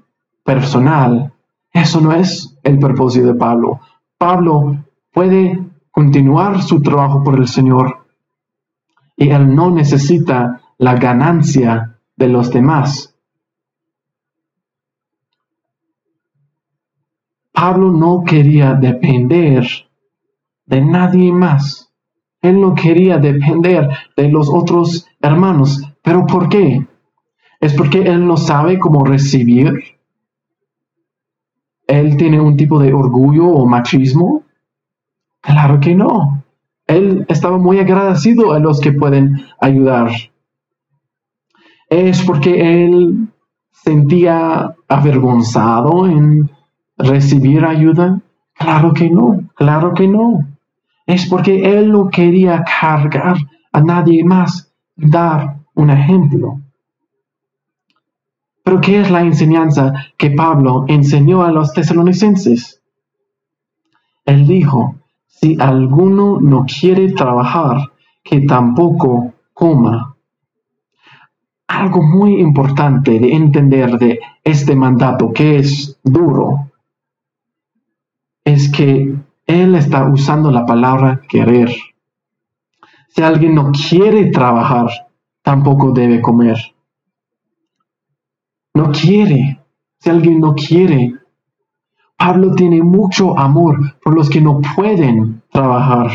personal. 0.43 1.33
Eso 1.73 2.01
no 2.01 2.15
es 2.15 2.59
el 2.65 2.81
propósito 2.81 3.29
de 3.29 3.35
Pablo. 3.35 3.79
Pablo 4.19 4.77
puede 5.13 5.65
continuar 5.93 6.61
su 6.63 6.83
trabajo 6.83 7.23
por 7.23 7.39
el 7.39 7.47
Señor 7.47 8.09
y 9.17 9.31
él 9.31 9.55
no 9.55 9.71
necesita 9.71 10.63
la 10.79 10.97
ganancia 10.97 12.01
de 12.17 12.27
los 12.27 12.51
demás. 12.51 13.16
Pablo 17.57 17.91
no 17.91 18.23
quería 18.23 18.75
depender 18.75 19.67
de 20.67 20.81
nadie 20.83 21.33
más. 21.33 21.91
Él 22.43 22.61
no 22.61 22.75
quería 22.75 23.17
depender 23.17 23.89
de 24.15 24.29
los 24.29 24.51
otros 24.53 25.07
hermanos. 25.23 25.83
¿Pero 26.03 26.27
por 26.27 26.51
qué? 26.51 26.87
¿Es 27.59 27.73
porque 27.73 28.03
él 28.03 28.27
no 28.27 28.37
sabe 28.37 28.79
cómo 28.79 29.07
recibir? 29.07 29.73
¿Él 31.87 32.19
tiene 32.19 32.39
un 32.43 32.59
tipo 32.59 32.79
de 32.79 32.93
orgullo 32.93 33.47
o 33.47 33.65
machismo? 33.67 34.45
Claro 35.41 35.81
que 35.81 35.95
no. 35.95 36.45
Él 36.87 37.25
estaba 37.27 37.57
muy 37.57 37.79
agradecido 37.79 38.53
a 38.53 38.59
los 38.59 38.81
que 38.81 38.93
pueden 38.93 39.41
ayudar 39.61 40.11
¿Es 41.89 42.23
porque 42.23 42.85
él 42.85 43.29
sentía 43.71 44.75
avergonzado 44.89 46.07
en 46.07 46.51
recibir 46.99 47.65
ayuda? 47.65 48.21
Claro 48.55 48.93
que 48.93 49.11
no, 49.11 49.49
claro 49.55 49.95
que 49.95 50.09
no. 50.09 50.47
Es 51.07 51.27
porque 51.29 51.79
él 51.79 51.93
no 51.93 52.09
quería 52.09 52.65
cargar 52.65 53.37
a 53.73 53.81
nadie 53.81 54.25
más, 54.25 54.73
dar 54.97 55.59
un 55.75 55.91
ejemplo. 55.91 56.61
Pero 58.65 58.81
¿qué 58.81 59.01
es 59.01 59.11
la 59.11 59.21
enseñanza 59.21 59.93
que 60.17 60.31
Pablo 60.31 60.85
enseñó 60.89 61.45
a 61.45 61.53
los 61.53 61.73
tesalonicenses? 61.73 62.83
Él 64.25 64.47
dijo, 64.47 64.97
si 65.27 65.57
alguno 65.61 66.41
no 66.41 66.65
quiere 66.65 67.13
trabajar, 67.13 67.93
que 68.25 68.41
tampoco 68.41 69.35
coma 69.53 70.17
algo 71.69 72.03
muy 72.03 72.41
importante 72.41 73.19
de 73.21 73.33
entender 73.33 73.99
de 73.99 74.21
este 74.43 74.75
mandato 74.75 75.33
que 75.33 75.57
es 75.57 75.99
duro 76.03 76.71
es 78.47 78.71
que 78.71 79.13
él 79.47 79.75
está 79.75 80.09
usando 80.09 80.53
la 80.53 80.65
palabra 80.65 81.21
querer. 81.29 81.69
Si 83.09 83.21
alguien 83.21 83.57
no 83.57 83.73
quiere 83.73 84.31
trabajar, 84.31 84.89
tampoco 85.43 85.91
debe 85.91 86.23
comer. 86.23 86.57
No 88.73 88.93
quiere. 88.93 89.61
Si 89.99 90.11
alguien 90.11 90.39
no 90.39 90.55
quiere. 90.55 91.15
Pablo 92.17 92.55
tiene 92.55 92.83
mucho 92.85 93.37
amor 93.37 93.99
por 94.01 94.15
los 94.15 94.31
que 94.31 94.41
no 94.41 94.61
pueden 94.77 95.43
trabajar. 95.51 96.13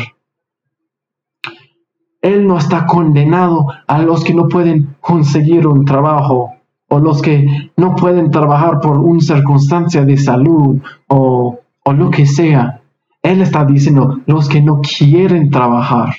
Él 2.22 2.46
no 2.46 2.56
está 2.56 2.86
condenado 2.86 3.66
a 3.86 4.00
los 4.00 4.24
que 4.24 4.32
no 4.32 4.48
pueden 4.48 4.96
conseguir 5.00 5.66
un 5.66 5.84
trabajo 5.84 6.54
o 6.88 6.98
los 6.98 7.20
que 7.20 7.70
no 7.76 7.94
pueden 7.94 8.30
trabajar 8.30 8.80
por 8.80 8.98
una 8.98 9.20
circunstancia 9.20 10.04
de 10.04 10.16
salud 10.16 10.80
o, 11.08 11.61
o 11.84 11.92
lo 11.92 12.10
que 12.10 12.26
sea. 12.26 12.82
Él 13.22 13.42
está 13.42 13.64
diciendo, 13.64 14.20
los 14.26 14.48
que 14.48 14.60
no 14.60 14.80
quieren 14.80 15.50
trabajar, 15.50 16.14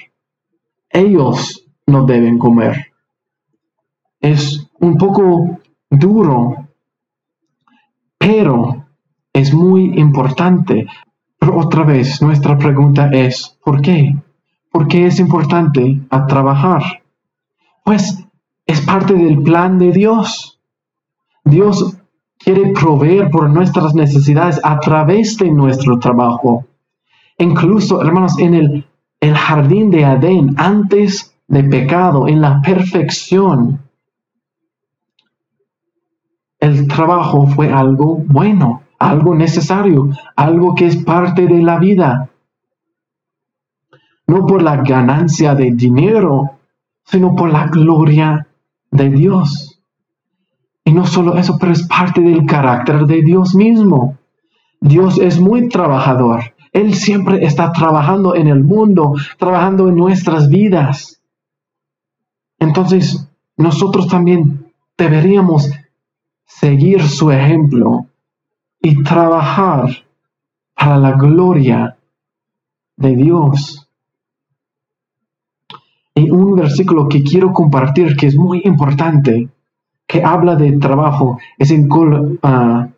ellos 0.90 1.66
no 1.86 2.06
deben 2.06 2.38
comer. 2.38 2.94
Es 4.20 4.70
un 4.80 4.98
poco 4.98 5.60
duro, 5.90 6.70
pero 8.18 8.86
es 9.34 9.54
muy 9.54 10.00
importante. 10.00 10.88
Pero 11.38 11.58
otra 11.58 11.84
vez, 11.84 12.22
nuestra 12.22 12.58
pregunta 12.58 13.10
es, 13.12 13.58
¿por 13.66 13.82
qué? 13.82 14.16
¿Por 14.72 14.88
qué 14.88 15.08
es 15.08 15.20
importante 15.20 16.02
a 16.10 16.26
trabajar? 16.26 17.04
Pues 17.84 18.26
es 18.66 18.82
parte 18.82 19.14
del 19.14 19.42
plan 19.44 19.78
de 19.78 19.92
Dios. 19.92 20.62
Dios 21.44 21.98
quiere 22.44 22.72
proveer 22.74 23.30
por 23.30 23.50
nuestras 23.50 23.94
necesidades 23.94 24.60
a 24.64 24.80
través 24.80 25.38
de 25.38 25.52
nuestro 25.52 26.00
trabajo. 26.00 26.66
Incluso, 27.38 28.02
hermanos, 28.02 28.38
en 28.40 28.54
el, 28.54 28.86
el 29.20 29.36
jardín 29.36 29.90
de 29.90 30.06
Adén, 30.06 30.56
antes 30.58 31.36
de 31.48 31.64
pecado, 31.64 32.28
en 32.28 32.42
la 32.42 32.62
perfección, 32.62 33.80
el 36.60 36.88
trabajo 36.88 37.48
fue 37.48 37.72
algo 37.72 38.18
bueno, 38.28 38.84
algo 39.00 39.36
necesario, 39.36 40.10
algo 40.36 40.76
que 40.76 40.88
es 40.88 40.98
parte 40.98 41.46
de 41.46 41.62
la 41.62 41.78
vida 41.78 42.30
no 44.28 44.46
por 44.46 44.62
la 44.62 44.78
ganancia 44.78 45.56
de 45.56 45.72
dinero, 45.72 46.58
sino 47.06 47.36
por 47.36 47.52
la 47.52 47.68
gloria 47.68 48.48
de 48.92 49.10
Dios. 49.10 49.73
Y 50.86 50.92
no 50.92 51.06
solo 51.06 51.38
eso, 51.38 51.58
pero 51.60 51.72
es 51.72 51.88
parte 51.88 52.22
del 52.22 52.46
carácter 52.46 53.06
de 53.06 53.22
Dios 53.22 53.56
mismo. 53.56 54.18
Dios 54.82 55.18
es 55.18 55.40
muy 55.40 55.70
trabajador. 55.70 56.54
Él 56.74 56.94
siempre 56.94 57.46
está 57.46 57.72
trabajando 57.72 58.36
en 58.36 58.48
el 58.48 58.64
mundo, 58.64 59.14
trabajando 59.38 59.88
en 59.88 59.96
nuestras 59.96 60.50
vidas. 60.50 61.22
Entonces, 62.60 63.30
nosotros 63.56 64.08
también 64.08 64.74
deberíamos 64.98 65.70
seguir 66.46 67.04
su 67.04 67.32
ejemplo 67.32 68.08
y 68.82 69.04
trabajar 69.04 69.90
para 70.74 70.98
la 70.98 71.12
gloria 71.14 71.98
de 72.98 73.16
Dios. 73.16 73.88
Y 76.16 76.30
un 76.30 76.56
versículo 76.56 77.08
que 77.08 77.24
quiero 77.24 77.54
compartir 77.54 78.16
que 78.16 78.28
es 78.28 78.36
muy 78.36 78.62
importante, 78.66 79.50
que 80.08 80.24
habla 80.24 80.56
de 80.56 80.74
trabajo, 80.78 81.40
es 81.58 81.72
en 81.72 81.88
ah, 82.44 82.90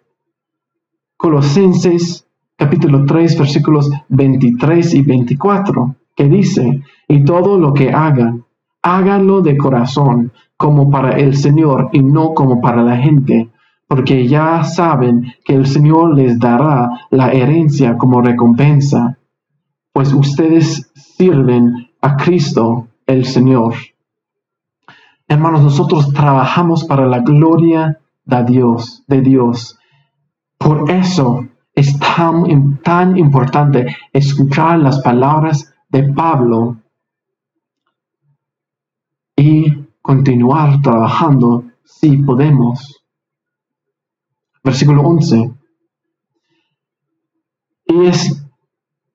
Colosenses 1.17 2.25
capítulo 2.57 3.05
3 3.05 3.37
versículos 3.37 3.89
23 4.09 4.93
y 4.93 5.01
24, 5.01 5.95
que 6.15 6.25
dice, 6.25 6.81
y 7.07 7.23
todo 7.23 7.59
lo 7.59 7.73
que 7.73 7.91
hagan, 7.91 8.45
háganlo 8.81 9.41
de 9.41 9.57
corazón, 9.57 10.31
como 10.57 10.89
para 10.89 11.17
el 11.17 11.35
Señor 11.35 11.89
y 11.91 12.01
no 12.01 12.33
como 12.33 12.61
para 12.61 12.81
la 12.83 12.97
gente, 12.97 13.49
porque 13.87 14.27
ya 14.27 14.63
saben 14.63 15.33
que 15.43 15.53
el 15.53 15.65
Señor 15.65 16.15
les 16.15 16.39
dará 16.39 16.89
la 17.11 17.31
herencia 17.31 17.97
como 17.97 18.21
recompensa, 18.21 19.17
pues 19.91 20.13
ustedes 20.13 20.91
sirven 20.95 21.89
a 22.01 22.15
Cristo 22.15 22.87
el 23.05 23.25
Señor. 23.25 23.73
Hermanos, 25.27 25.63
nosotros 25.63 26.13
trabajamos 26.13 26.83
para 26.83 27.07
la 27.07 27.19
gloria 27.19 27.99
de 28.25 28.43
Dios, 28.43 29.03
de 29.07 29.21
Dios. 29.21 29.79
Por 30.57 30.89
eso 30.91 31.47
es 31.73 31.97
tan, 31.99 32.79
tan 32.81 33.17
importante 33.17 33.95
escuchar 34.13 34.79
las 34.79 35.01
palabras 35.01 35.73
de 35.89 36.03
Pablo 36.13 36.77
y 39.35 39.85
continuar 40.01 40.81
trabajando 40.81 41.65
si 41.83 42.17
podemos. 42.17 43.03
Versículo 44.63 45.01
11. 45.01 45.53
Y 47.87 48.05
es 48.05 48.45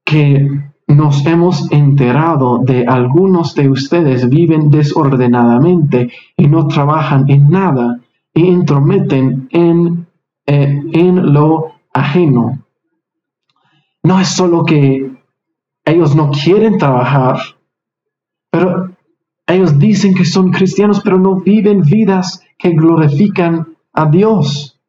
que 0.05 0.70
nos 0.95 1.25
hemos 1.27 1.71
enterado 1.73 2.59
de 2.59 2.87
algunos 2.87 3.55
de 3.55 3.69
ustedes 3.69 4.29
viven 4.29 4.71
desordenadamente 4.71 6.11
y 6.37 6.47
no 6.47 6.67
trabajan 6.67 7.29
en 7.29 7.51
nada 7.51 8.01
y 8.35 8.49
entrometen 8.49 9.49
en, 9.51 10.07
eh, 10.47 10.83
en 10.93 11.33
lo 11.33 11.73
ajeno. 11.93 12.65
No 14.03 14.21
es 14.21 14.29
solo 14.29 14.65
que 14.65 15.11
ellos 15.85 16.15
no 16.15 16.31
quieren 16.31 16.79
trabajar, 16.79 17.39
pero 18.51 18.91
ellos 19.47 19.79
dicen 19.79 20.15
que 20.15 20.25
son 20.25 20.51
cristianos, 20.51 21.01
pero 21.03 21.19
no 21.19 21.37
viven 21.41 21.83
vidas 21.83 22.43
que 22.57 22.71
glorifican 22.71 23.77
a 23.93 24.07
Dios. 24.07 24.81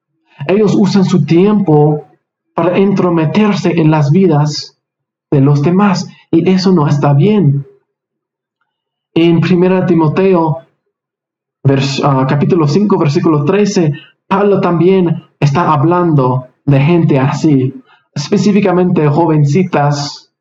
Ellos 0.48 0.76
usan 0.76 1.04
su 1.06 1.26
tiempo 1.26 2.06
para 2.54 2.78
entrometerse 2.78 3.80
en 3.80 3.92
las 3.92 4.12
vidas 4.12 4.81
de 5.32 5.40
los 5.40 5.62
demás 5.62 6.10
y 6.30 6.48
eso 6.50 6.74
no 6.74 6.88
está 6.88 7.14
bien. 7.14 7.66
En 9.14 9.38
1 9.38 9.86
Timoteo 9.86 10.60
ah, 12.04 12.26
capítulo 12.28 12.68
5 12.68 12.98
versículo 12.98 13.46
13, 13.46 13.94
Pablo 14.28 14.60
también 14.60 15.24
está 15.40 15.72
hablando 15.72 16.48
de 16.66 16.80
gente 16.80 17.20
así, 17.20 17.74
específicamente 18.14 19.08
jovencitas, 19.08 20.34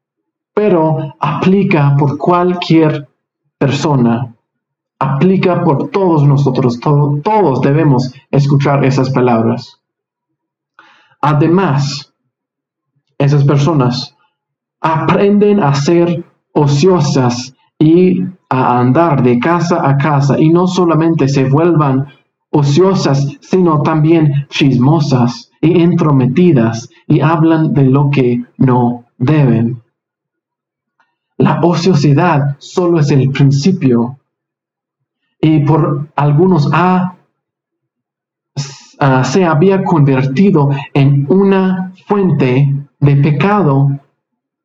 pero 0.53 1.15
aplica 1.21 1.97
por 1.97 2.19
cualquier 2.19 3.09
persona, 3.59 4.35
aplica 4.99 5.63
por 5.63 5.91
todos 5.91 6.25
nosotros, 6.25 6.79
todos 6.81 7.61
debemos 7.63 8.13
escuchar 8.31 8.85
esas 8.85 9.11
palabras. 9.11 9.81
Además, 11.21 12.13
esas 13.19 13.45
personas 13.45 14.17
aprenden 14.81 15.63
a 15.63 15.75
ser 15.75 16.25
ociosas 16.53 17.55
y 17.79 18.23
a 18.49 18.81
andar 18.81 19.23
de 19.23 19.39
casa 19.39 19.89
a 19.89 19.97
casa 19.97 20.39
y 20.39 20.49
no 20.51 20.67
solamente 20.67 21.29
se 21.29 21.45
vuelvan 21.45 22.09
ociosas, 22.51 23.39
sino 23.41 23.83
también 23.83 24.47
chismosas 24.49 25.51
y 25.61 25.81
entrometidas 25.81 26.91
y 27.07 27.21
hablan 27.21 27.75
de 27.75 27.85
lo 27.85 28.11
que 28.11 28.45
no 28.57 29.05
deben. 29.19 29.83
La 31.37 31.61
ociosidad 31.63 32.57
solo 32.59 33.01
es 33.01 33.11
el 33.11 33.31
principio 33.31 34.19
y 35.41 35.61
por 35.61 36.09
algunos 36.17 36.69
ah, 36.73 37.15
se 39.25 39.45
había 39.45 39.83
convertido 39.83 40.69
en 40.93 41.27
una 41.31 41.93
fuente 42.07 42.75
de 42.99 43.17
pecado 43.17 43.89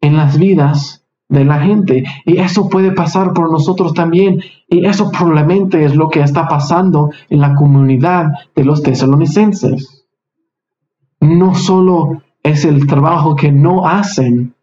en 0.06 0.18
las 0.18 0.38
vidas 0.38 1.04
de 1.30 1.46
la 1.46 1.60
gente. 1.60 2.04
Y 2.26 2.38
eso 2.38 2.70
puede 2.70 2.92
pasar 2.92 3.34
por 3.34 3.52
nosotros 3.52 3.94
también. 3.94 4.42
Y 4.70 4.86
eso 4.86 5.10
probablemente 5.10 5.84
es 5.84 5.96
lo 5.96 6.10
que 6.10 6.22
está 6.22 6.48
pasando 6.48 7.12
en 7.30 7.42
la 7.42 7.56
comunidad 7.56 8.28
de 8.56 8.64
los 8.64 8.84
tesalonicenses. 8.84 10.06
No 11.20 11.56
solo 11.56 12.22
es 12.44 12.66
el 12.66 12.86
trabajo 12.86 13.36
que 13.36 13.52
no 13.52 13.88
hacen, 13.88 14.54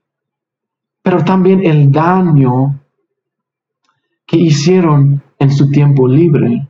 pero 1.02 1.24
también 1.24 1.64
el 1.64 1.90
daño 1.90 2.80
que 4.24 4.36
hicieron 4.36 5.22
en 5.40 5.50
su 5.50 5.70
tiempo 5.70 6.06
libre. 6.06 6.68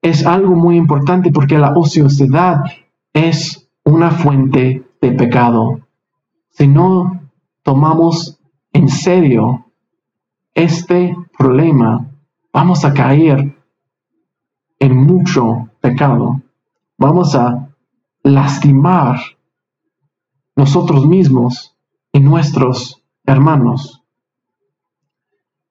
Es 0.00 0.24
algo 0.24 0.56
muy 0.56 0.76
importante 0.76 1.30
porque 1.30 1.58
la 1.58 1.76
ociosidad 1.76 2.62
es 3.12 3.68
una 3.84 4.10
fuente 4.10 4.82
de 5.02 5.12
pecado. 5.12 5.80
Si 6.48 6.66
no 6.66 7.19
tomamos 7.70 8.36
en 8.72 8.88
serio 8.88 9.66
este 10.54 11.16
problema, 11.38 12.10
vamos 12.52 12.84
a 12.84 12.92
caer 12.92 13.56
en 14.80 14.96
mucho 14.96 15.68
pecado. 15.80 16.42
Vamos 16.98 17.36
a 17.36 17.70
lastimar 18.24 19.20
nosotros 20.56 21.06
mismos 21.06 21.76
y 22.12 22.18
nuestros 22.18 23.04
hermanos. 23.24 24.02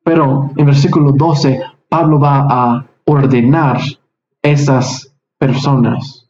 Pero 0.01 0.51
en 0.55 0.65
versículo 0.65 1.11
12, 1.11 1.59
Pablo 1.89 2.17
va 2.17 2.47
a 2.49 2.87
ordenar 3.03 3.81
esas 4.41 5.13
personas. 5.37 6.29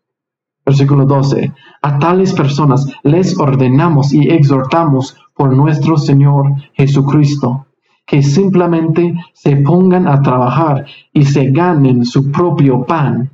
Versículo 0.66 1.06
12. 1.06 1.54
A 1.84 2.00
tales 2.00 2.34
personas 2.34 2.88
les 3.04 3.38
ordenamos 3.40 4.12
y 4.14 4.30
exhortamos 4.30 5.16
por 5.40 5.56
nuestro 5.56 5.96
Señor 5.96 6.54
Jesucristo, 6.74 7.68
que 8.06 8.22
simplemente 8.22 9.16
se 9.32 9.56
pongan 9.56 10.06
a 10.06 10.22
trabajar 10.22 10.86
y 11.14 11.24
se 11.24 11.50
ganen 11.52 12.04
su 12.04 12.30
propio 12.30 12.86
pan. 12.86 13.32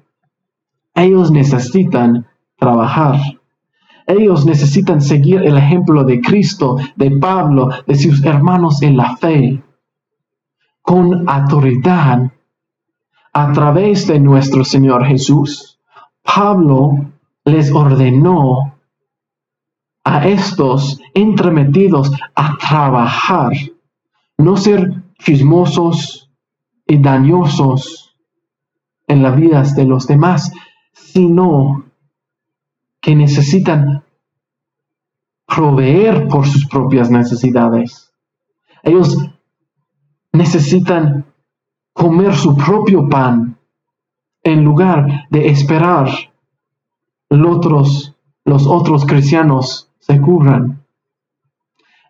Ellos 0.93 1.31
necesitan 1.31 2.27
trabajar. 2.59 3.19
Ellos 4.05 4.45
necesitan 4.45 5.01
seguir 5.01 5.41
el 5.41 5.57
ejemplo 5.57 6.03
de 6.03 6.21
Cristo, 6.21 6.77
de 6.95 7.09
Pablo, 7.09 7.71
de 7.87 7.95
sus 7.95 8.23
hermanos 8.23 8.83
en 8.83 8.97
la 8.97 9.17
fe, 9.17 9.63
con 10.83 11.27
autoridad 11.27 12.31
a 13.33 13.51
través 13.51 14.05
de 14.05 14.19
nuestro 14.19 14.63
Señor 14.63 15.05
Jesús. 15.05 15.79
Pablo 16.21 17.07
les 17.45 17.71
ordenó 17.71 18.74
a 20.05 20.27
estos 20.27 21.01
entremetidos 21.15 22.11
a 22.35 22.57
trabajar, 22.57 23.51
no 24.37 24.55
ser 24.55 25.03
chismosos 25.17 26.31
y 26.85 26.99
dañosos 26.99 28.15
en 29.07 29.23
las 29.23 29.35
vidas 29.35 29.75
de 29.75 29.85
los 29.85 30.05
demás, 30.05 30.51
sino 30.93 31.85
que 33.01 33.15
necesitan 33.15 34.03
proveer 35.47 36.27
por 36.27 36.45
sus 36.45 36.67
propias 36.67 37.09
necesidades. 37.09 38.13
Ellos 38.83 39.17
necesitan 40.31 41.25
comer 41.93 42.35
su 42.35 42.55
propio 42.55 43.09
pan 43.09 43.57
en 44.43 44.63
lugar 44.63 45.25
de 45.31 45.47
esperar 45.47 46.09
los 47.29 47.57
otros, 47.57 48.15
los 48.43 48.67
otros 48.67 49.05
cristianos 49.05 49.84
se 50.05 50.21
cubran. 50.21 50.83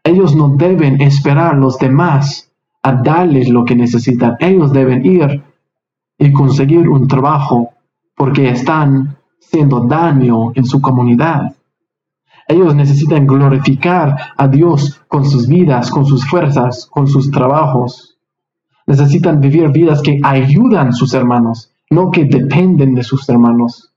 Ellos 0.03 0.35
no 0.35 0.49
deben 0.49 1.01
esperar 1.01 1.55
a 1.55 1.57
los 1.57 1.77
demás 1.79 2.51
a 2.83 2.91
darles 2.91 3.47
lo 3.47 3.63
que 3.63 3.75
necesitan. 3.75 4.35
Ellos 4.39 4.73
deben 4.73 5.05
ir 5.05 5.41
y 6.17 6.33
conseguir 6.33 6.89
un 6.89 7.07
trabajo 7.07 7.71
porque 8.15 8.49
están 8.49 9.17
siendo 9.39 9.79
daño 9.87 10.51
en 10.55 10.65
su 10.65 10.81
comunidad. 10.81 11.55
Ellos 12.49 12.75
necesitan 12.75 13.25
glorificar 13.25 14.33
a 14.35 14.47
Dios 14.49 15.01
con 15.07 15.23
sus 15.23 15.47
vidas, 15.47 15.89
con 15.89 16.05
sus 16.05 16.27
fuerzas, 16.27 16.87
con 16.87 17.07
sus 17.07 17.31
trabajos. 17.31 18.17
Necesitan 18.87 19.39
vivir 19.39 19.69
vidas 19.71 20.01
que 20.01 20.19
ayudan 20.21 20.89
a 20.89 20.91
sus 20.91 21.13
hermanos, 21.13 21.71
no 21.89 22.11
que 22.11 22.25
dependen 22.25 22.93
de 22.93 23.03
sus 23.03 23.27
hermanos. 23.29 23.93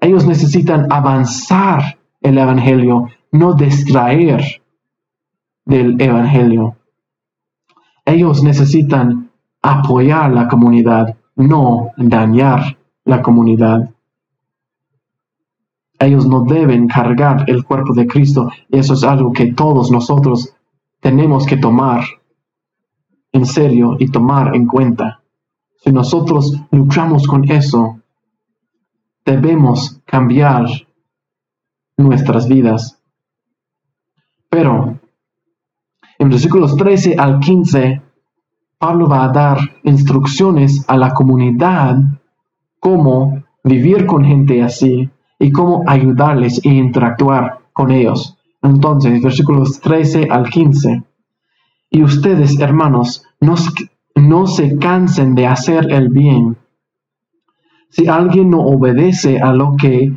Ellos 0.00 0.26
necesitan 0.26 0.92
avanzar 0.92 1.95
el 2.20 2.38
Evangelio, 2.38 3.08
no 3.32 3.54
distraer 3.54 4.62
del 5.64 6.00
Evangelio. 6.00 6.76
Ellos 8.04 8.42
necesitan 8.42 9.30
apoyar 9.62 10.32
la 10.32 10.48
comunidad, 10.48 11.16
no 11.34 11.90
dañar 11.96 12.78
la 13.04 13.20
comunidad. 13.22 13.90
Ellos 15.98 16.26
no 16.26 16.44
deben 16.44 16.88
cargar 16.88 17.44
el 17.48 17.64
cuerpo 17.64 17.94
de 17.94 18.06
Cristo 18.06 18.50
eso 18.68 18.94
es 18.94 19.02
algo 19.02 19.32
que 19.32 19.52
todos 19.52 19.90
nosotros 19.90 20.54
tenemos 21.00 21.46
que 21.46 21.56
tomar 21.56 22.04
en 23.32 23.46
serio 23.46 23.96
y 23.98 24.08
tomar 24.10 24.54
en 24.54 24.66
cuenta. 24.66 25.22
Si 25.78 25.92
nosotros 25.92 26.60
luchamos 26.70 27.26
con 27.26 27.50
eso, 27.50 28.00
debemos 29.24 30.00
cambiar 30.04 30.66
nuestras 31.96 32.48
vidas. 32.48 33.02
Pero 34.48 34.98
en 36.18 36.28
versículos 36.28 36.76
13 36.76 37.16
al 37.18 37.40
15, 37.40 38.02
Pablo 38.78 39.08
va 39.08 39.24
a 39.24 39.28
dar 39.28 39.58
instrucciones 39.84 40.84
a 40.88 40.96
la 40.96 41.12
comunidad 41.14 41.96
cómo 42.80 43.42
vivir 43.64 44.06
con 44.06 44.24
gente 44.24 44.62
así 44.62 45.10
y 45.38 45.50
cómo 45.50 45.82
ayudarles 45.86 46.64
e 46.64 46.68
interactuar 46.68 47.60
con 47.72 47.90
ellos. 47.90 48.38
Entonces, 48.62 49.22
versículos 49.22 49.80
13 49.80 50.28
al 50.30 50.48
15. 50.48 51.02
Y 51.90 52.02
ustedes, 52.02 52.58
hermanos, 52.60 53.24
no, 53.40 53.54
no 54.14 54.46
se 54.46 54.78
cansen 54.78 55.34
de 55.34 55.46
hacer 55.46 55.92
el 55.92 56.08
bien. 56.08 56.56
Si 57.90 58.08
alguien 58.08 58.50
no 58.50 58.60
obedece 58.60 59.40
a 59.40 59.52
lo 59.52 59.76
que 59.76 60.16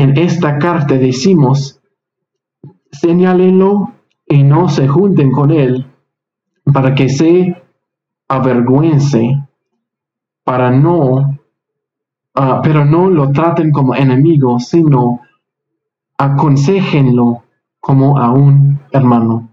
en 0.00 0.16
esta 0.16 0.58
carta 0.58 0.94
decimos, 0.94 1.80
señálenlo 2.90 3.92
y 4.26 4.42
no 4.42 4.68
se 4.68 4.88
junten 4.88 5.30
con 5.30 5.50
él 5.50 5.86
para 6.72 6.94
que 6.94 7.08
se 7.08 7.60
avergüence, 8.28 9.46
para 10.44 10.70
no, 10.70 11.38
ah, 12.34 12.60
pero 12.62 12.84
no 12.84 13.10
lo 13.10 13.32
traten 13.32 13.72
como 13.72 13.94
enemigo, 13.94 14.58
sino 14.58 15.20
aconsejenlo 16.16 17.42
como 17.80 18.18
a 18.18 18.32
un 18.32 18.80
hermano. 18.92 19.48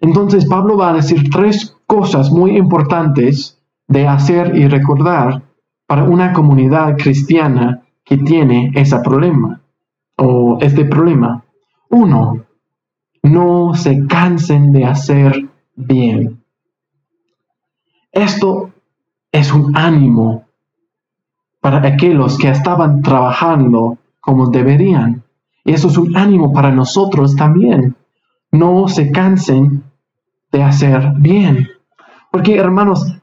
Entonces 0.00 0.46
Pablo 0.46 0.76
va 0.76 0.90
a 0.90 0.94
decir 0.94 1.28
tres 1.30 1.76
cosas 1.86 2.30
muy 2.30 2.56
importantes 2.56 3.60
de 3.86 4.06
hacer 4.06 4.56
y 4.56 4.68
recordar 4.68 5.42
para 5.86 6.04
una 6.04 6.32
comunidad 6.32 6.96
cristiana 6.96 7.82
que 8.08 8.16
tiene 8.16 8.72
ese 8.74 8.98
problema 9.00 9.60
o 10.16 10.56
este 10.60 10.86
problema. 10.86 11.44
Uno, 11.90 12.46
no 13.22 13.74
se 13.74 14.06
cansen 14.06 14.72
de 14.72 14.86
hacer 14.86 15.46
bien. 15.76 16.42
Esto 18.10 18.70
es 19.30 19.52
un 19.52 19.76
ánimo 19.76 20.46
para 21.60 21.86
aquellos 21.86 22.38
que 22.38 22.48
estaban 22.48 23.02
trabajando 23.02 23.98
como 24.20 24.48
deberían. 24.48 25.22
Y 25.64 25.72
eso 25.72 25.88
es 25.88 25.98
un 25.98 26.16
ánimo 26.16 26.52
para 26.52 26.70
nosotros 26.70 27.36
también. 27.36 27.94
No 28.50 28.88
se 28.88 29.12
cansen 29.12 29.84
de 30.50 30.62
hacer 30.62 31.12
bien. 31.18 31.68
Porque 32.32 32.56
hermanos, 32.56 33.18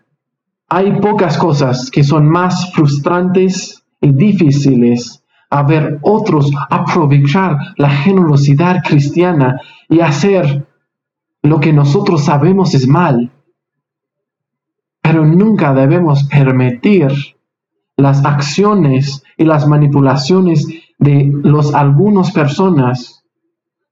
hay 0.69 0.99
pocas 0.99 1.39
cosas 1.39 1.89
que 1.89 2.03
son 2.03 2.29
más 2.29 2.71
frustrantes 2.73 3.84
difíciles 4.11 5.23
a 5.49 5.63
ver 5.63 5.99
otros 6.01 6.51
aprovechar 6.69 7.57
la 7.77 7.89
generosidad 7.89 8.83
cristiana 8.83 9.61
y 9.89 9.99
hacer 9.99 10.67
lo 11.43 11.59
que 11.59 11.71
nosotros 11.71 12.25
sabemos 12.25 12.73
es 12.73 12.87
mal. 12.87 13.31
Pero 15.01 15.25
nunca 15.25 15.73
debemos 15.73 16.23
permitir 16.23 17.11
las 17.97 18.25
acciones 18.25 19.23
y 19.37 19.45
las 19.45 19.67
manipulaciones 19.67 20.67
de 20.97 21.31
los 21.43 21.73
algunas 21.73 22.31
personas 22.31 23.23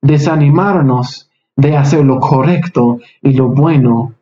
desanimarnos 0.01 1.29
de 1.55 1.77
hacer 1.77 2.03
lo 2.03 2.19
correcto 2.19 2.99
y 3.21 3.33
lo 3.33 3.49
bueno 3.49 4.15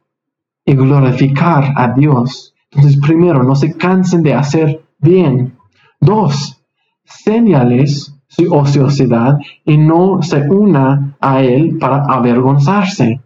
y 0.65 0.75
glorificar 0.75 1.73
a 1.75 1.93
Dios. 1.93 2.53
Entonces, 2.69 2.99
primero, 3.01 3.43
no 3.43 3.55
se 3.55 3.75
cansen 3.75 4.21
de 4.21 4.33
hacer 4.33 4.83
bien. 4.99 5.57
Dos, 6.01 6.61
señales 7.03 8.13
su 8.27 8.51
ociosidad 8.51 9.37
y 9.65 9.77
no 9.77 10.21
se 10.23 10.49
una 10.49 11.15
a 11.19 11.43
él 11.43 11.77
para 11.77 12.05
avergonzarse. 12.05 13.21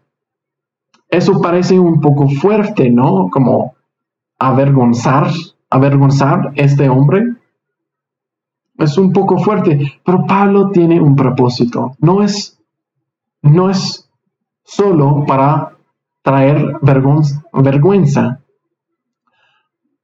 Eso 1.09 1.41
parece 1.41 1.79
un 1.79 2.01
poco 2.01 2.27
fuerte, 2.27 2.89
¿no? 2.89 3.29
Como 3.29 3.75
avergonzar, 4.39 5.29
avergonzar 5.69 6.51
este 6.55 6.89
hombre. 6.89 7.35
Es 8.77 8.97
un 8.97 9.13
poco 9.13 9.37
fuerte, 9.37 9.93
pero 10.03 10.25
Pablo 10.25 10.71
tiene 10.71 10.99
un 10.99 11.15
propósito. 11.15 11.95
No 11.99 12.23
es, 12.23 12.59
no 13.41 13.69
es 13.69 14.09
solo 14.63 15.23
para 15.25 15.77
traer 16.23 16.73
vergüenza. 16.81 18.41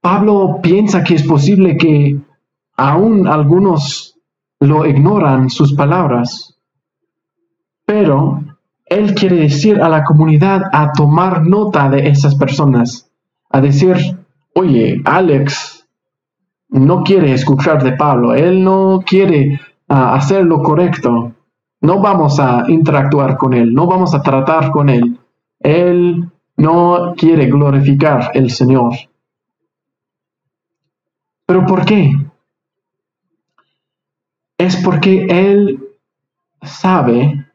Pablo 0.00 0.60
piensa 0.62 1.04
que 1.04 1.16
es 1.16 1.24
posible 1.24 1.76
que 1.76 2.18
aún 2.76 3.26
algunos 3.26 4.18
lo 4.60 4.86
ignoran 4.86 5.50
sus 5.50 5.74
palabras, 5.74 6.58
pero 7.84 8.42
él 8.86 9.14
quiere 9.14 9.36
decir 9.36 9.80
a 9.80 9.88
la 9.88 10.04
comunidad 10.04 10.62
a 10.72 10.92
tomar 10.92 11.46
nota 11.46 11.88
de 11.88 12.08
esas 12.08 12.34
personas, 12.34 13.10
a 13.50 13.60
decir, 13.60 13.96
oye, 14.54 15.02
Alex 15.04 15.86
no 16.68 17.02
quiere 17.02 17.32
escuchar 17.32 17.82
de 17.82 17.92
Pablo, 17.92 18.34
él 18.34 18.62
no 18.62 19.02
quiere 19.04 19.60
ah, 19.88 20.14
hacer 20.14 20.44
lo 20.44 20.62
correcto, 20.62 21.32
no 21.80 22.00
vamos 22.00 22.38
a 22.38 22.64
interactuar 22.68 23.36
con 23.36 23.54
él, 23.54 23.74
no 23.74 23.86
vamos 23.86 24.14
a 24.14 24.22
tratar 24.22 24.70
con 24.70 24.88
él, 24.88 25.18
él 25.58 26.30
no 26.56 27.14
quiere 27.16 27.46
glorificar 27.46 28.30
el 28.34 28.50
Señor. 28.50 28.94
¿Pero 31.46 31.66
por 31.66 31.84
qué? 31.84 32.12
Es 34.62 34.76
porque 34.76 35.26
Él 35.28 35.82
sabe 36.62 37.46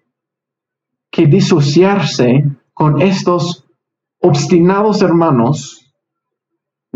que 1.10 1.26
disociarse 1.26 2.43
con 2.74 3.01
estos 3.01 3.66
obstinados 4.20 5.01
hermanos 5.01 5.89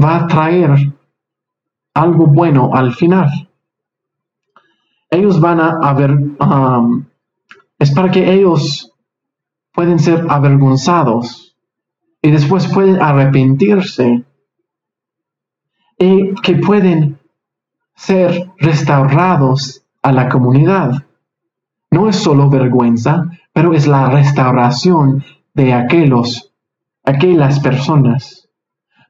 va 0.01 0.17
a 0.17 0.27
traer 0.27 0.93
algo 1.93 2.27
bueno 2.27 2.71
al 2.73 2.93
final. 2.93 3.49
Ellos 5.09 5.39
van 5.39 5.59
a 5.61 5.93
ver, 5.93 6.11
um, 6.11 7.05
es 7.79 7.91
para 7.91 8.11
que 8.11 8.33
ellos 8.33 8.91
pueden 9.73 9.97
ser 9.99 10.25
avergonzados 10.29 11.55
y 12.21 12.31
después 12.31 12.67
pueden 12.67 13.01
arrepentirse 13.01 14.25
y 15.97 16.33
que 16.35 16.55
pueden 16.55 17.19
ser 17.95 18.51
restaurados 18.57 19.80
a 20.01 20.11
la 20.11 20.29
comunidad. 20.29 21.03
No 21.91 22.07
es 22.07 22.15
solo 22.15 22.49
vergüenza, 22.49 23.29
pero 23.53 23.73
es 23.73 23.87
la 23.87 24.09
restauración 24.09 25.23
de 25.53 25.73
aquellos, 25.73 26.53
aquellas 27.03 27.59
personas. 27.59 28.49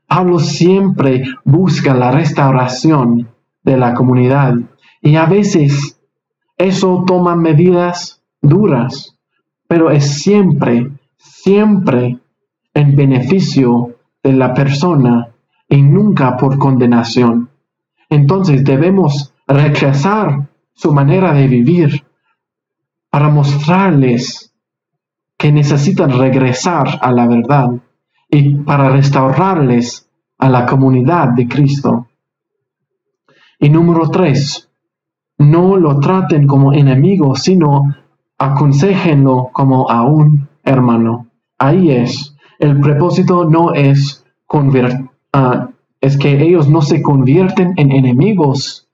Pablo 0.08 0.40
siempre 0.40 1.24
busca 1.46 1.94
la 1.94 2.12
restauración 2.12 3.30
de 3.64 3.78
la 3.78 3.94
comunidad 3.94 4.56
y 5.02 5.16
a 5.16 5.26
veces 5.26 6.00
eso 6.58 7.04
toma 7.08 7.36
medidas 7.36 8.22
duras, 8.42 9.18
pero 9.68 9.90
es 9.90 10.22
siempre, 10.22 10.92
siempre 11.18 12.20
en 12.74 12.96
beneficio 12.96 13.96
de 14.24 14.34
la 14.34 14.54
persona 14.54 15.32
y 15.70 15.82
nunca 15.82 16.38
por 16.38 16.58
condenación. 16.58 17.50
Entonces 18.10 18.64
debemos 18.64 19.34
rechazar 19.48 20.51
su 20.82 20.92
manera 20.92 21.32
de 21.32 21.48
vivir 21.48 22.04
para 23.12 23.30
mostrarles 23.30 24.52
que 25.38 25.52
necesitan 25.52 26.10
regresar 26.18 26.98
a 27.00 27.12
la 27.12 27.28
verdad 27.28 27.70
y 28.28 28.56
para 28.56 28.90
restaurarles 28.90 30.10
a 30.40 30.50
la 30.50 30.66
comunidad 30.66 31.36
de 31.36 31.48
Cristo. 31.48 32.08
Y 33.60 33.70
número 33.70 34.10
tres, 34.10 34.72
no 35.38 35.78
lo 35.78 36.00
traten 36.00 36.48
como 36.48 36.74
enemigo, 36.74 37.36
sino 37.36 37.96
aconsejenlo 38.40 39.52
como 39.54 39.88
a 39.88 40.02
un 40.02 40.50
hermano. 40.64 41.28
Ahí 41.60 41.92
es. 41.92 42.36
El 42.58 42.80
propósito 42.80 43.48
no 43.48 43.76
es 43.76 44.26
uh, 44.52 45.68
es 46.02 46.18
que 46.18 46.42
ellos 46.42 46.68
no 46.68 46.82
se 46.82 47.04
convierten 47.04 47.74
en 47.78 47.92
enemigos 47.92 48.88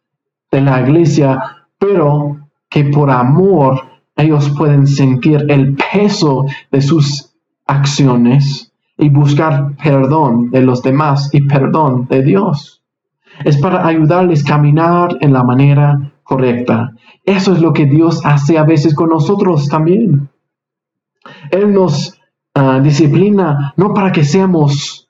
de 0.52 0.62
la 0.62 0.82
iglesia 0.82 1.57
pero 1.78 2.38
que 2.70 2.86
por 2.86 3.10
amor 3.10 3.82
ellos 4.16 4.50
pueden 4.58 4.88
sentir 4.88 5.46
el 5.50 5.76
peso 5.76 6.46
de 6.72 6.82
sus 6.82 7.34
acciones 7.66 8.72
y 8.98 9.10
buscar 9.10 9.76
perdón 9.82 10.50
de 10.50 10.62
los 10.62 10.82
demás 10.82 11.30
y 11.34 11.42
perdón 11.42 12.08
de 12.10 12.24
Dios. 12.24 12.82
Es 13.46 13.58
para 13.58 13.86
ayudarles 13.86 14.44
a 14.44 14.48
caminar 14.48 15.18
en 15.22 15.34
la 15.34 15.44
manera 15.44 16.14
correcta. 16.24 16.94
Eso 17.24 17.54
es 17.54 17.62
lo 17.62 17.74
que 17.74 17.86
Dios 17.86 18.26
hace 18.26 18.58
a 18.58 18.64
veces 18.64 18.96
con 18.96 19.10
nosotros 19.10 19.68
también. 19.70 20.30
Él 21.52 21.74
nos 21.74 22.20
ah, 22.56 22.80
disciplina 22.80 23.74
no 23.78 23.94
para 23.94 24.12
que 24.12 24.24
seamos 24.24 25.10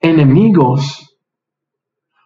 enemigos, 0.00 1.16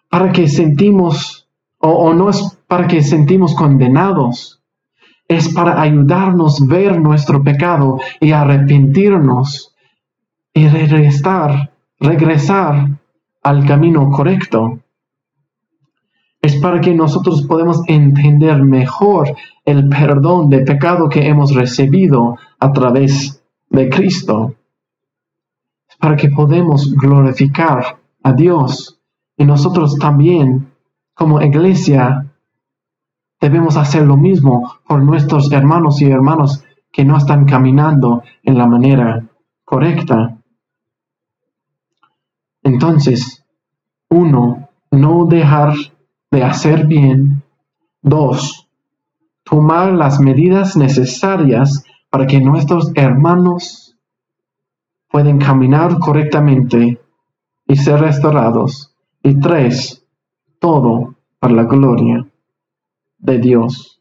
para 0.08 0.30
que 0.30 0.46
sentimos 0.46 1.48
o, 1.78 2.14
no 2.14 2.30
es 2.30 2.58
para 2.72 2.88
que 2.88 3.02
sentimos 3.02 3.54
condenados, 3.54 4.62
es 5.28 5.52
para 5.52 5.78
ayudarnos 5.82 6.62
a 6.62 6.64
ver 6.64 6.98
nuestro 6.98 7.42
pecado 7.44 7.98
y 8.18 8.32
arrepentirnos 8.32 9.74
y 10.54 10.68
regresar, 10.68 11.70
regresar 12.00 12.98
al 13.42 13.66
camino 13.66 14.10
correcto. 14.10 14.78
Es 16.40 16.56
para 16.62 16.80
que 16.80 16.94
nosotros 16.94 17.42
podamos 17.42 17.82
entender 17.88 18.62
mejor 18.62 19.36
el 19.66 19.90
perdón 19.90 20.48
de 20.48 20.60
pecado 20.60 21.10
que 21.10 21.28
hemos 21.28 21.54
recibido 21.54 22.38
a 22.58 22.72
través 22.72 23.44
de 23.68 23.90
Cristo. 23.90 24.54
Es 25.90 25.96
para 25.98 26.16
que 26.16 26.30
podamos 26.30 26.94
glorificar 26.94 27.98
a 28.22 28.32
Dios 28.32 28.98
y 29.36 29.44
nosotros 29.44 29.98
también 29.98 30.72
como 31.14 31.42
iglesia 31.42 32.31
debemos 33.42 33.76
hacer 33.76 34.06
lo 34.06 34.16
mismo 34.16 34.72
por 34.86 35.02
nuestros 35.02 35.50
hermanos 35.50 36.00
y 36.00 36.08
hermanos 36.08 36.64
que 36.92 37.04
no 37.04 37.16
están 37.16 37.44
caminando 37.44 38.22
en 38.44 38.56
la 38.56 38.68
manera 38.68 39.26
correcta. 39.64 40.38
Entonces, 42.62 43.44
uno, 44.08 44.68
no 44.92 45.26
dejar 45.26 45.74
de 46.30 46.44
hacer 46.44 46.86
bien. 46.86 47.42
Dos, 48.00 48.68
tomar 49.42 49.92
las 49.92 50.20
medidas 50.20 50.76
necesarias 50.76 51.84
para 52.10 52.26
que 52.28 52.40
nuestros 52.40 52.92
hermanos 52.94 53.96
puedan 55.08 55.38
caminar 55.38 55.98
correctamente 55.98 57.00
y 57.66 57.76
ser 57.76 58.00
restaurados. 58.00 58.94
Y 59.22 59.40
tres, 59.40 60.06
todo 60.60 61.16
para 61.40 61.54
la 61.54 61.64
gloria 61.64 62.31
de 63.22 63.38
Dios. 63.38 64.00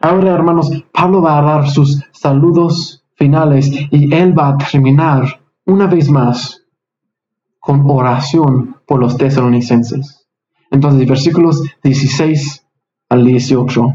Ahora, 0.00 0.32
hermanos, 0.32 0.70
Pablo 0.92 1.20
va 1.20 1.38
a 1.38 1.42
dar 1.42 1.68
sus 1.68 2.02
saludos 2.12 3.04
finales 3.16 3.70
y 3.90 4.14
él 4.14 4.38
va 4.38 4.48
a 4.48 4.56
terminar 4.56 5.42
una 5.66 5.86
vez 5.86 6.08
más 6.08 6.64
con 7.58 7.82
oración 7.90 8.76
por 8.86 9.00
los 9.00 9.18
tesalonicenses. 9.18 10.26
Entonces, 10.70 11.06
versículos 11.06 11.62
16 11.82 12.64
al 13.08 13.24
18. 13.26 13.94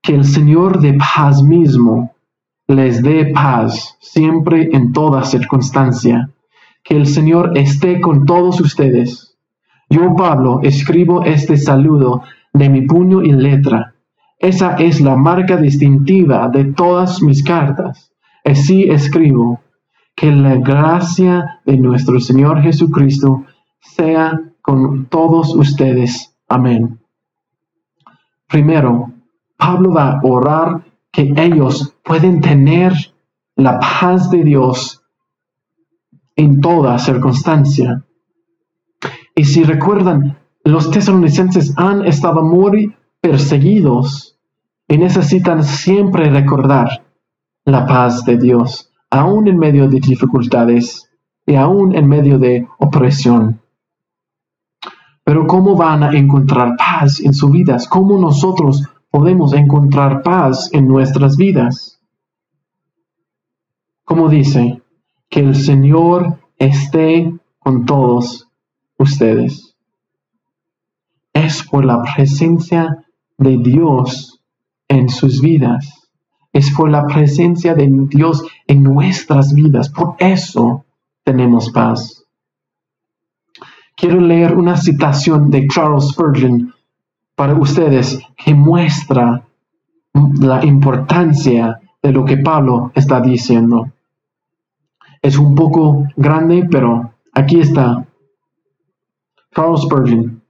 Que 0.00 0.14
el 0.14 0.24
Señor 0.24 0.80
de 0.80 0.94
paz 0.94 1.42
mismo 1.42 2.14
les 2.68 3.02
dé 3.02 3.32
paz 3.34 3.96
siempre 4.00 4.70
en 4.72 4.92
toda 4.92 5.24
circunstancia. 5.24 6.30
Que 6.84 6.96
el 6.96 7.06
Señor 7.06 7.58
esté 7.58 8.00
con 8.00 8.24
todos 8.24 8.60
ustedes. 8.60 9.27
Yo, 9.90 10.14
Pablo, 10.14 10.60
escribo 10.62 11.24
este 11.24 11.56
saludo 11.56 12.22
de 12.52 12.68
mi 12.68 12.82
puño 12.82 13.22
y 13.22 13.32
letra. 13.32 13.94
Esa 14.38 14.76
es 14.76 15.00
la 15.00 15.16
marca 15.16 15.56
distintiva 15.56 16.48
de 16.48 16.64
todas 16.64 17.22
mis 17.22 17.42
cartas. 17.42 18.12
Así 18.44 18.84
escribo. 18.84 19.60
Que 20.14 20.32
la 20.32 20.56
gracia 20.56 21.60
de 21.64 21.76
nuestro 21.76 22.18
Señor 22.18 22.60
Jesucristo 22.62 23.44
sea 23.80 24.40
con 24.60 25.06
todos 25.06 25.54
ustedes. 25.54 26.34
Amén. 26.48 26.98
Primero, 28.48 29.12
Pablo 29.56 29.92
va 29.92 30.12
a 30.12 30.20
orar 30.22 30.84
que 31.12 31.32
ellos 31.36 31.94
pueden 32.02 32.40
tener 32.40 32.92
la 33.54 33.78
paz 33.78 34.30
de 34.30 34.42
Dios 34.42 35.02
en 36.36 36.60
toda 36.60 36.98
circunstancia. 36.98 38.04
Y 39.38 39.44
si 39.44 39.62
recuerdan, 39.62 40.36
los 40.64 40.90
tesalonicenses 40.90 41.72
han 41.76 42.04
estado 42.04 42.42
muy 42.42 42.96
perseguidos 43.20 44.36
y 44.88 44.98
necesitan 44.98 45.62
siempre 45.62 46.28
recordar 46.28 47.06
la 47.64 47.86
paz 47.86 48.24
de 48.24 48.36
Dios, 48.36 48.92
aún 49.10 49.46
en 49.46 49.56
medio 49.56 49.88
de 49.88 50.00
dificultades 50.00 51.08
y 51.46 51.54
aún 51.54 51.94
en 51.94 52.08
medio 52.08 52.40
de 52.40 52.66
opresión. 52.78 53.60
Pero 55.22 55.46
¿cómo 55.46 55.76
van 55.76 56.02
a 56.02 56.18
encontrar 56.18 56.74
paz 56.76 57.20
en 57.20 57.32
sus 57.32 57.52
vidas? 57.52 57.86
¿Cómo 57.86 58.18
nosotros 58.18 58.88
podemos 59.08 59.52
encontrar 59.52 60.24
paz 60.24 60.68
en 60.72 60.88
nuestras 60.88 61.36
vidas? 61.36 62.00
Como 64.02 64.28
dice, 64.28 64.82
que 65.30 65.38
el 65.38 65.54
Señor 65.54 66.40
esté 66.58 67.32
con 67.60 67.86
todos 67.86 68.47
ustedes. 68.98 69.74
Es 71.32 71.62
por 71.62 71.84
la 71.84 72.02
presencia 72.02 73.04
de 73.38 73.56
Dios 73.58 74.40
en 74.88 75.08
sus 75.08 75.40
vidas. 75.40 76.10
Es 76.52 76.70
por 76.72 76.90
la 76.90 77.06
presencia 77.06 77.74
de 77.74 77.88
Dios 78.08 78.44
en 78.66 78.82
nuestras 78.82 79.54
vidas. 79.54 79.88
Por 79.88 80.16
eso 80.18 80.84
tenemos 81.24 81.70
paz. 81.70 82.24
Quiero 83.96 84.20
leer 84.20 84.56
una 84.56 84.76
citación 84.76 85.50
de 85.50 85.66
Charles 85.68 86.08
Spurgeon 86.08 86.74
para 87.34 87.54
ustedes 87.54 88.20
que 88.36 88.54
muestra 88.54 89.44
la 90.40 90.64
importancia 90.64 91.80
de 92.02 92.12
lo 92.12 92.24
que 92.24 92.38
Pablo 92.38 92.90
está 92.94 93.20
diciendo. 93.20 93.92
Es 95.22 95.38
un 95.38 95.54
poco 95.54 96.06
grande, 96.16 96.66
pero 96.70 97.12
aquí 97.32 97.60
está. 97.60 98.07
Charles 99.54 99.82
Spurgeon. 99.82 100.42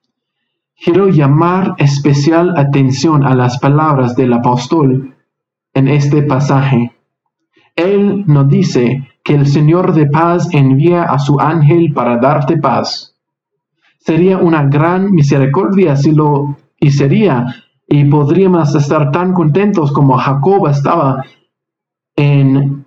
Quiero 0.81 1.09
llamar 1.09 1.75
especial 1.79 2.57
atención 2.57 3.25
a 3.25 3.35
las 3.35 3.59
palabras 3.59 4.15
del 4.15 4.33
apóstol 4.33 5.17
en 5.75 5.89
este 5.89 6.23
pasaje. 6.23 6.93
Él 7.75 8.25
nos 8.27 8.49
dice 8.49 9.09
que 9.25 9.35
el 9.35 9.47
Señor 9.47 9.93
de 9.93 10.07
paz 10.07 10.49
envía 10.53 11.03
a 11.03 11.19
su 11.19 11.41
ángel 11.41 11.93
para 11.93 12.19
darte 12.19 12.57
paz. 12.59 13.17
Sería 13.99 14.39
una 14.39 14.65
gran 14.65 15.13
misericordia 15.13 15.97
si 15.97 16.13
lo 16.13 16.57
hiciera 16.79 17.55
y 17.87 18.05
podríamos 18.05 18.75
estar 18.75 19.11
tan 19.11 19.33
contentos 19.33 19.93
como 19.93 20.17
Jacob 20.17 20.69
estaba 20.69 21.25
en 22.17 22.87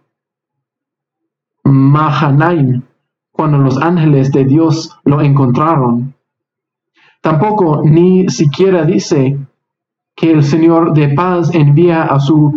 Mahanaim 1.64 2.84
cuando 3.32 3.58
los 3.58 3.78
ángeles 3.82 4.32
de 4.32 4.46
Dios 4.46 4.98
lo 5.04 5.22
encontraron. 5.22 6.14
Tampoco 7.22 7.84
ni 7.84 8.30
siquiera 8.30 8.84
dice 8.84 9.38
que 10.16 10.32
el 10.32 10.44
Señor 10.44 10.94
de 10.94 11.10
paz 11.10 11.54
envía 11.54 12.04
a 12.04 12.20
su 12.20 12.54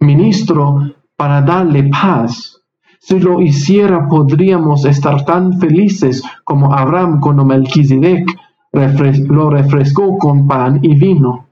ministro 0.00 0.92
para 1.16 1.42
darle 1.42 1.84
paz. 1.84 2.60
Si 2.98 3.18
lo 3.18 3.40
hiciera, 3.40 4.08
podríamos 4.08 4.84
estar 4.84 5.24
tan 5.24 5.58
felices 5.60 6.22
como 6.44 6.72
Abraham 6.72 7.20
cuando 7.20 7.44
Melquisedec 7.44 8.36
lo 8.72 9.50
refrescó 9.50 10.18
con 10.18 10.46
pan 10.46 10.80
y 10.82 10.98
vino. 10.98 11.46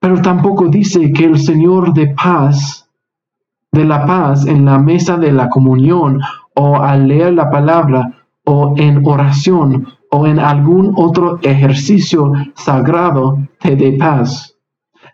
Pero 0.00 0.20
tampoco 0.20 0.68
dice 0.68 1.12
que 1.12 1.24
el 1.24 1.38
Señor 1.38 1.94
de 1.94 2.08
paz, 2.08 2.88
de 3.72 3.84
la 3.84 4.04
paz 4.04 4.46
en 4.46 4.64
la 4.64 4.78
mesa 4.78 5.16
de 5.16 5.32
la 5.32 5.48
comunión 5.48 6.20
o 6.60 6.74
al 6.74 7.06
leer 7.06 7.34
la 7.34 7.50
palabra 7.50 8.24
o 8.44 8.74
en 8.76 9.06
oración 9.06 9.86
o 10.10 10.26
en 10.26 10.40
algún 10.40 10.92
otro 10.96 11.38
ejercicio 11.42 12.32
sagrado 12.54 13.38
te 13.60 13.76
dé 13.76 13.92
paz. 13.92 14.56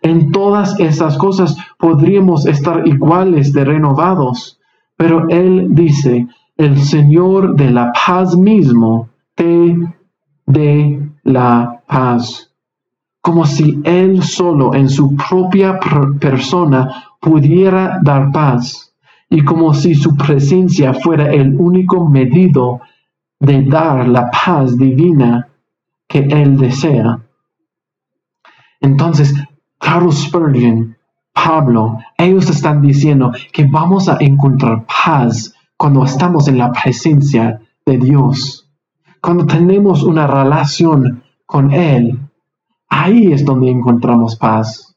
En 0.01 0.31
todas 0.31 0.79
esas 0.79 1.17
cosas 1.17 1.55
podríamos 1.77 2.47
estar 2.47 2.87
iguales 2.87 3.53
de 3.53 3.63
renovados, 3.63 4.59
pero 4.97 5.29
Él 5.29 5.67
dice, 5.69 6.27
el 6.57 6.79
Señor 6.79 7.55
de 7.55 7.69
la 7.69 7.91
paz 7.93 8.35
mismo 8.35 9.09
te 9.35 9.77
dé 10.47 10.99
la 11.23 11.83
paz. 11.87 12.51
Como 13.21 13.45
si 13.45 13.81
Él 13.83 14.23
solo 14.23 14.73
en 14.73 14.89
su 14.89 15.15
propia 15.15 15.79
persona 16.19 17.03
pudiera 17.19 17.99
dar 18.01 18.31
paz 18.31 18.84
y 19.29 19.43
como 19.43 19.73
si 19.73 19.95
su 19.95 20.15
presencia 20.15 20.93
fuera 20.93 21.31
el 21.31 21.55
único 21.59 22.07
medido 22.07 22.81
de 23.39 23.63
dar 23.63 24.07
la 24.07 24.29
paz 24.31 24.77
divina 24.77 25.49
que 26.07 26.19
Él 26.19 26.57
desea. 26.57 27.21
Entonces, 28.79 29.33
Carlos 29.79 30.23
Spurgeon, 30.23 30.95
Pablo, 31.33 31.99
ellos 32.17 32.49
están 32.49 32.81
diciendo 32.81 33.31
que 33.51 33.65
vamos 33.65 34.07
a 34.07 34.17
encontrar 34.19 34.85
paz 34.85 35.53
cuando 35.77 36.03
estamos 36.05 36.47
en 36.47 36.57
la 36.57 36.71
presencia 36.71 37.61
de 37.85 37.97
Dios. 37.97 38.69
Cuando 39.21 39.45
tenemos 39.45 40.03
una 40.03 40.27
relación 40.27 41.23
con 41.45 41.71
Él, 41.73 42.19
ahí 42.89 43.33
es 43.33 43.43
donde 43.43 43.69
encontramos 43.69 44.35
paz. 44.37 44.95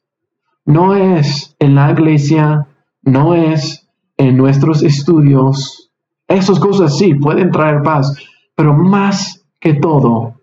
No 0.65 0.95
es 0.95 1.57
en 1.59 1.75
la 1.75 1.91
iglesia, 1.91 2.69
no 3.03 3.35
es 3.35 3.88
en 4.19 4.37
nuestros 4.37 4.83
estudios. 4.83 5.91
Esas 6.27 6.61
cosas 6.61 6.99
sí 6.99 7.15
pueden 7.15 7.51
traer 7.51 7.83
paz, 7.83 8.15
pero 8.55 8.75
más 8.75 9.47
que 9.59 9.75
todo 9.75 10.35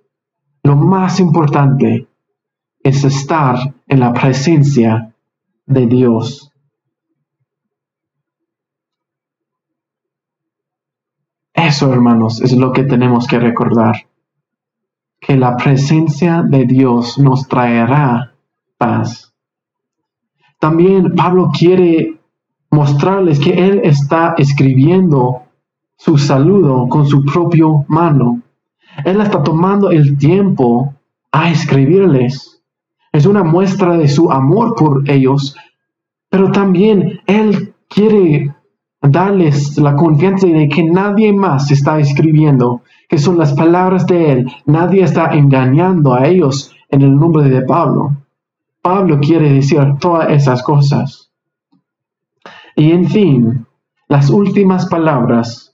lo 0.66 0.76
más 0.76 1.20
importante 1.20 2.08
es 2.82 3.04
estar 3.04 3.76
en 3.88 4.00
la 4.00 4.14
presencia 4.14 5.14
de 5.68 5.86
Dios. 5.86 6.52
Eso, 11.54 11.94
hermanos, 11.94 12.42
es 12.42 12.54
lo 12.54 12.72
que 12.72 12.84
tenemos 12.84 13.28
que 13.28 13.38
recordar. 13.38 14.08
Que 15.20 15.38
la 15.38 15.56
presencia 15.56 16.42
de 16.42 16.66
Dios 16.66 17.20
nos 17.20 17.48
traerá 17.48 18.34
paz. 18.78 19.34
También 20.60 21.14
Pablo 21.16 21.52
quiere 21.56 22.15
mostrarles 22.72 23.40
que 23.40 23.54
él 23.54 23.82
está 23.84 24.36
escribiendo 24.38 25.44
su 25.98 26.18
saludo 26.18 26.88
con 26.90 27.06
su 27.06 27.24
propio 27.24 27.86
mano. 27.88 28.42
Él 29.04 29.22
está 29.22 29.44
tomando 29.44 29.92
el 29.92 30.18
tiempo 30.18 30.94
a 31.32 31.52
escribirles. 31.52 32.62
Es 33.12 33.26
una 33.26 33.44
muestra 33.44 33.98
de 33.98 34.08
su 34.08 34.32
amor 34.32 34.76
por 34.76 35.10
ellos, 35.10 35.56
pero 36.30 36.52
también 36.52 37.22
Él 37.28 37.74
quiere 37.90 38.54
darles 39.02 39.78
la 39.78 39.96
confianza 39.96 40.48
de 40.48 40.68
que 40.68 40.84
nadie 40.84 41.32
más 41.32 41.72
está 41.72 42.00
escribiendo, 42.00 42.82
que 43.08 43.18
son 43.18 43.38
las 43.38 43.54
palabras 43.54 44.06
de 44.06 44.32
Él. 44.32 44.52
Nadie 44.66 45.04
está 45.04 45.34
engañando 45.34 46.14
a 46.14 46.28
ellos 46.28 46.76
en 46.90 47.02
el 47.02 47.16
nombre 47.16 47.50
de 47.50 47.62
Pablo. 47.62 48.18
Pablo 48.82 49.20
quiere 49.20 49.52
decir 49.52 49.80
todas 50.00 50.30
esas 50.30 50.62
cosas. 50.62 51.25
Y 52.76 52.92
en 52.92 53.08
fin, 53.10 53.66
las 54.10 54.30
últimas 54.30 54.88
palabras 54.88 55.74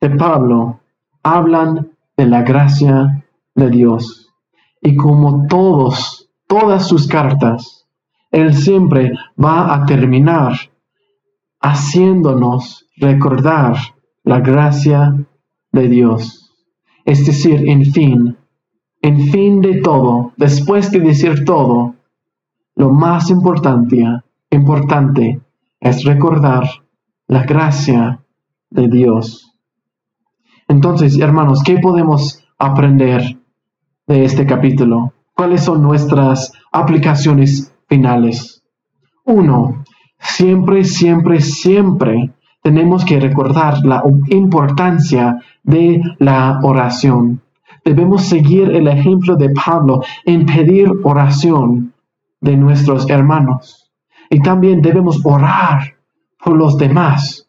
de 0.00 0.10
Pablo 0.10 0.80
hablan 1.22 1.90
de 2.16 2.26
la 2.26 2.42
gracia 2.42 3.26
de 3.54 3.70
Dios. 3.70 4.32
Y 4.80 4.96
como 4.96 5.46
todos, 5.46 6.30
todas 6.46 6.88
sus 6.88 7.06
cartas, 7.06 7.86
Él 8.30 8.54
siempre 8.54 9.12
va 9.42 9.74
a 9.74 9.84
terminar 9.84 10.54
haciéndonos 11.60 12.86
recordar 12.96 13.76
la 14.24 14.40
gracia 14.40 15.14
de 15.72 15.88
Dios. 15.88 16.52
Es 17.04 17.26
decir, 17.26 17.68
en 17.68 17.84
fin, 17.92 18.36
en 19.02 19.20
fin 19.30 19.60
de 19.60 19.82
todo, 19.82 20.32
después 20.36 20.90
de 20.90 21.00
decir 21.00 21.44
todo, 21.44 21.94
lo 22.74 22.90
más 22.90 23.30
importante, 23.30 24.02
importante 24.50 25.40
es 25.88 26.04
recordar 26.04 26.64
la 27.28 27.44
gracia 27.44 28.20
de 28.70 28.88
Dios. 28.88 29.52
Entonces, 30.68 31.18
hermanos, 31.18 31.62
¿qué 31.62 31.78
podemos 31.78 32.44
aprender 32.58 33.38
de 34.06 34.24
este 34.24 34.46
capítulo? 34.46 35.12
¿Cuáles 35.34 35.62
son 35.62 35.82
nuestras 35.82 36.52
aplicaciones 36.72 37.72
finales? 37.88 38.64
Uno, 39.24 39.84
siempre, 40.18 40.82
siempre, 40.84 41.40
siempre 41.40 42.32
tenemos 42.62 43.04
que 43.04 43.20
recordar 43.20 43.84
la 43.84 44.02
importancia 44.28 45.40
de 45.62 46.00
la 46.18 46.58
oración. 46.62 47.42
Debemos 47.84 48.22
seguir 48.22 48.70
el 48.70 48.88
ejemplo 48.88 49.36
de 49.36 49.50
Pablo 49.50 50.02
en 50.24 50.46
pedir 50.46 50.90
oración 51.04 51.92
de 52.40 52.56
nuestros 52.56 53.08
hermanos. 53.08 53.85
Y 54.30 54.40
también 54.40 54.82
debemos 54.82 55.20
orar 55.24 55.96
por 56.42 56.56
los 56.56 56.76
demás, 56.78 57.48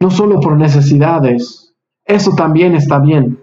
no 0.00 0.10
solo 0.10 0.40
por 0.40 0.56
necesidades. 0.56 1.74
Eso 2.04 2.32
también 2.34 2.74
está 2.74 2.98
bien. 2.98 3.42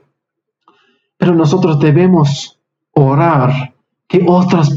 Pero 1.17 1.33
nosotros 1.33 1.79
debemos 1.79 2.59
orar 2.93 3.73
que 4.07 4.25
otras 4.27 4.73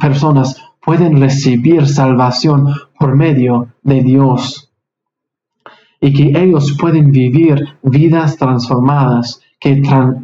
personas 0.00 0.56
pueden 0.82 1.20
recibir 1.20 1.86
salvación 1.86 2.74
por 2.98 3.14
medio 3.14 3.68
de 3.82 4.02
Dios 4.02 4.70
y 6.00 6.12
que 6.14 6.42
ellos 6.42 6.76
pueden 6.80 7.12
vivir 7.12 7.78
vidas 7.82 8.36
transformadas 8.38 9.42
que, 9.58 9.82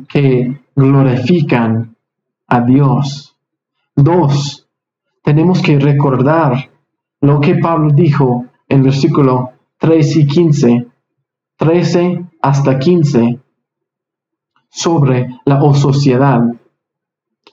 que 0.09 0.59
glorifican 0.75 1.95
a 2.49 2.61
Dios. 2.62 3.37
Dos, 3.95 4.67
tenemos 5.23 5.61
que 5.61 5.79
recordar 5.79 6.71
lo 7.27 7.41
que 7.41 7.57
Pablo 7.57 7.91
dijo 7.93 8.47
en 8.68 8.83
versículo 8.83 9.51
3 9.79 10.16
y 10.16 10.27
15, 10.27 10.87
13 11.57 12.24
hasta 12.41 12.79
15, 12.79 13.41
sobre 14.68 15.29
la 15.45 15.61
sociedad, 15.72 16.43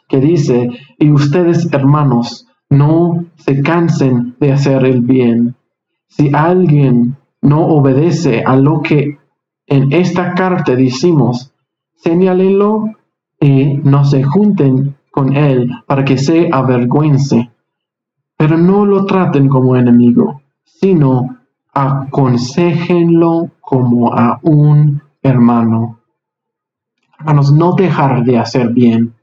que 0.10 0.20
dice, 0.20 0.70
y 1.00 1.10
ustedes 1.12 1.72
hermanos, 1.72 2.48
no 2.70 3.26
se 3.38 3.62
cansen 3.62 4.36
de 4.40 4.52
hacer 4.52 4.86
el 4.86 5.02
bien. 5.02 5.56
Si 6.08 6.32
alguien 6.34 7.16
no 7.42 7.66
obedece 7.66 8.44
a 8.46 8.56
lo 8.56 8.82
que 8.82 9.18
en 9.68 9.94
esta 9.94 10.34
carta 10.34 10.76
decimos, 10.76 11.54
señálenlo 11.96 12.94
y 13.40 13.76
no 13.84 14.04
se 14.04 14.24
junten 14.24 14.96
con 15.12 15.36
él 15.36 15.72
para 15.88 16.04
que 16.04 16.18
se 16.18 16.50
avergüence. 16.52 17.53
Pero 18.44 18.58
no 18.58 18.86
lo 18.86 19.06
traten 19.06 19.48
como 19.48 19.78
enemigo, 19.78 20.42
sino 20.66 21.38
aconsejenlo 21.74 23.52
como 23.62 24.14
a 24.14 24.38
un 24.44 25.02
hermano. 25.22 26.02
Hermanos, 27.20 27.54
no 27.54 27.72
dejar 27.72 28.26
de 28.26 28.38
hacer 28.38 28.74
bien. 28.74 29.14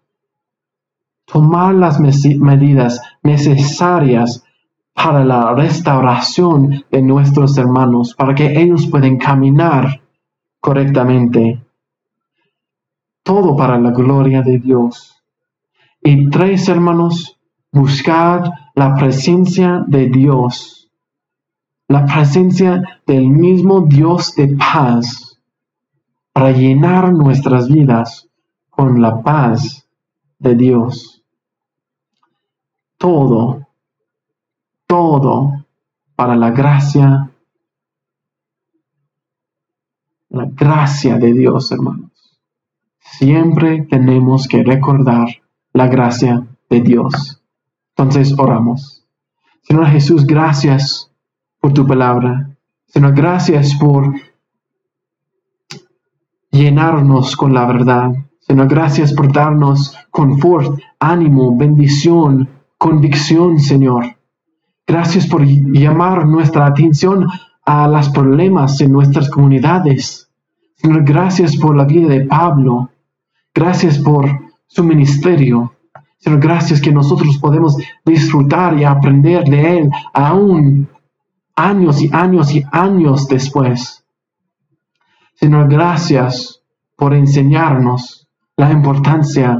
Tomar 1.26 1.74
las 1.74 2.00
medidas 2.00 3.02
necesarias 3.22 4.42
para 4.94 5.22
la 5.22 5.54
restauración 5.54 6.86
de 6.90 7.02
nuestros 7.02 7.58
hermanos, 7.58 8.14
para 8.14 8.34
que 8.34 8.58
ellos 8.58 8.86
puedan 8.86 9.18
caminar 9.18 10.00
correctamente. 10.60 11.62
Todo 13.22 13.54
para 13.54 13.78
la 13.78 13.90
gloria 13.90 14.40
de 14.40 14.58
Dios. 14.58 15.22
Y 16.02 16.30
tres 16.30 16.70
hermanos, 16.70 17.38
buscar 17.70 18.69
la 18.80 18.94
presencia 18.94 19.84
de 19.86 20.08
Dios, 20.08 20.90
la 21.86 22.06
presencia 22.06 23.02
del 23.06 23.28
mismo 23.28 23.82
Dios 23.82 24.34
de 24.36 24.56
paz, 24.56 25.38
para 26.32 26.50
llenar 26.52 27.12
nuestras 27.12 27.68
vidas 27.68 28.26
con 28.70 29.02
la 29.02 29.20
paz 29.22 29.86
de 30.38 30.54
Dios. 30.54 31.22
Todo, 32.96 33.68
todo 34.86 35.66
para 36.16 36.34
la 36.34 36.50
gracia, 36.50 37.30
la 40.30 40.46
gracia 40.46 41.18
de 41.18 41.34
Dios, 41.34 41.70
hermanos. 41.70 42.40
Siempre 42.98 43.82
tenemos 43.82 44.48
que 44.48 44.62
recordar 44.62 45.28
la 45.74 45.86
gracia 45.86 46.46
de 46.70 46.80
Dios. 46.80 47.39
Entonces 48.00 48.34
oramos. 48.38 49.04
Señor 49.60 49.88
Jesús, 49.88 50.26
gracias 50.26 51.12
por 51.60 51.74
tu 51.74 51.86
palabra. 51.86 52.48
Señor, 52.86 53.12
gracias 53.14 53.74
por 53.74 54.14
llenarnos 56.50 57.36
con 57.36 57.52
la 57.52 57.66
verdad. 57.66 58.12
Señor, 58.40 58.68
gracias 58.68 59.12
por 59.12 59.30
darnos 59.30 59.94
confort, 60.10 60.80
ánimo, 60.98 61.54
bendición, 61.58 62.48
convicción, 62.78 63.58
Señor. 63.58 64.16
Gracias 64.86 65.26
por 65.26 65.44
llamar 65.44 66.26
nuestra 66.26 66.64
atención 66.68 67.26
a 67.66 67.86
los 67.86 68.08
problemas 68.08 68.80
en 68.80 68.92
nuestras 68.92 69.28
comunidades. 69.28 70.30
Señor, 70.76 71.04
gracias 71.04 71.54
por 71.54 71.76
la 71.76 71.84
vida 71.84 72.08
de 72.08 72.22
Pablo. 72.22 72.88
Gracias 73.54 73.98
por 73.98 74.26
su 74.68 74.84
ministerio. 74.84 75.74
Señor, 76.20 76.40
gracias 76.40 76.80
que 76.82 76.92
nosotros 76.92 77.38
podemos 77.38 77.76
disfrutar 78.04 78.78
y 78.78 78.84
aprender 78.84 79.44
de 79.44 79.78
Él 79.78 79.90
aún 80.12 80.88
años 81.56 82.02
y 82.02 82.10
años 82.12 82.54
y 82.54 82.62
años 82.70 83.26
después. 83.26 84.04
Señor, 85.34 85.68
gracias 85.68 86.62
por 86.96 87.14
enseñarnos 87.14 88.28
la 88.56 88.70
importancia 88.70 89.58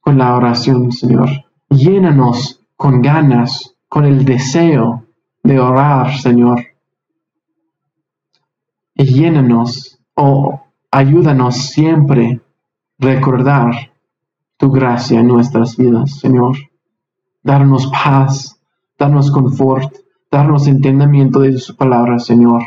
con 0.00 0.18
la 0.18 0.34
oración, 0.34 0.90
Señor. 0.90 1.30
Llénanos 1.70 2.60
con 2.76 3.00
ganas, 3.00 3.76
con 3.88 4.04
el 4.04 4.24
deseo 4.24 5.04
de 5.44 5.60
orar, 5.60 6.16
Señor. 6.18 6.60
Y 8.96 9.04
llénanos 9.04 10.00
o 10.14 10.60
ayúdanos 10.90 11.56
siempre 11.56 12.40
recordar 12.98 13.93
tu 14.56 14.70
gracia 14.70 15.20
en 15.20 15.28
nuestras 15.28 15.76
vidas, 15.76 16.18
Señor. 16.18 16.56
Darnos 17.42 17.86
paz, 17.88 18.60
darnos 18.98 19.30
confort, 19.30 19.94
darnos 20.30 20.66
entendimiento 20.66 21.40
de 21.40 21.58
su 21.58 21.76
palabra, 21.76 22.18
Señor. 22.18 22.62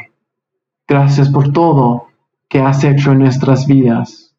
Gracias 0.88 1.30
por 1.30 1.52
todo 1.52 2.08
que 2.48 2.62
has 2.62 2.84
hecho 2.84 3.12
en 3.12 3.20
nuestras 3.20 3.68
vidas. 3.68 4.36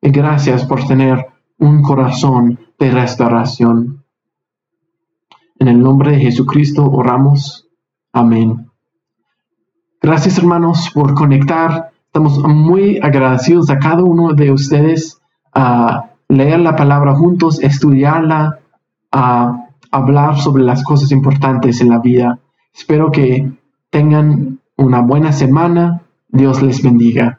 Y 0.00 0.10
gracias 0.10 0.64
por 0.64 0.86
tener 0.86 1.26
un 1.58 1.82
corazón 1.82 2.60
de 2.78 2.90
restauración. 2.90 4.04
En 5.58 5.68
el 5.68 5.80
nombre 5.80 6.12
de 6.12 6.20
Jesucristo 6.20 6.84
oramos. 6.84 7.68
Amén. 8.12 8.70
Gracias 10.00 10.38
hermanos 10.38 10.90
por 10.94 11.14
conectar. 11.14 11.90
Estamos 12.06 12.38
muy 12.38 12.98
agradecidos 13.02 13.68
a 13.70 13.78
cada 13.78 14.04
uno 14.04 14.32
de 14.32 14.52
ustedes 14.52 15.20
a 15.52 16.10
leer 16.28 16.60
la 16.60 16.76
palabra 16.76 17.14
juntos, 17.14 17.62
estudiarla, 17.62 18.60
a 19.10 19.68
hablar 19.90 20.38
sobre 20.38 20.62
las 20.62 20.82
cosas 20.84 21.10
importantes 21.12 21.80
en 21.80 21.88
la 21.88 21.98
vida. 21.98 22.38
Espero 22.74 23.10
que 23.10 23.50
tengan 23.90 24.60
una 24.76 25.00
buena 25.00 25.32
semana. 25.32 26.02
Dios 26.28 26.62
les 26.62 26.82
bendiga. 26.82 27.36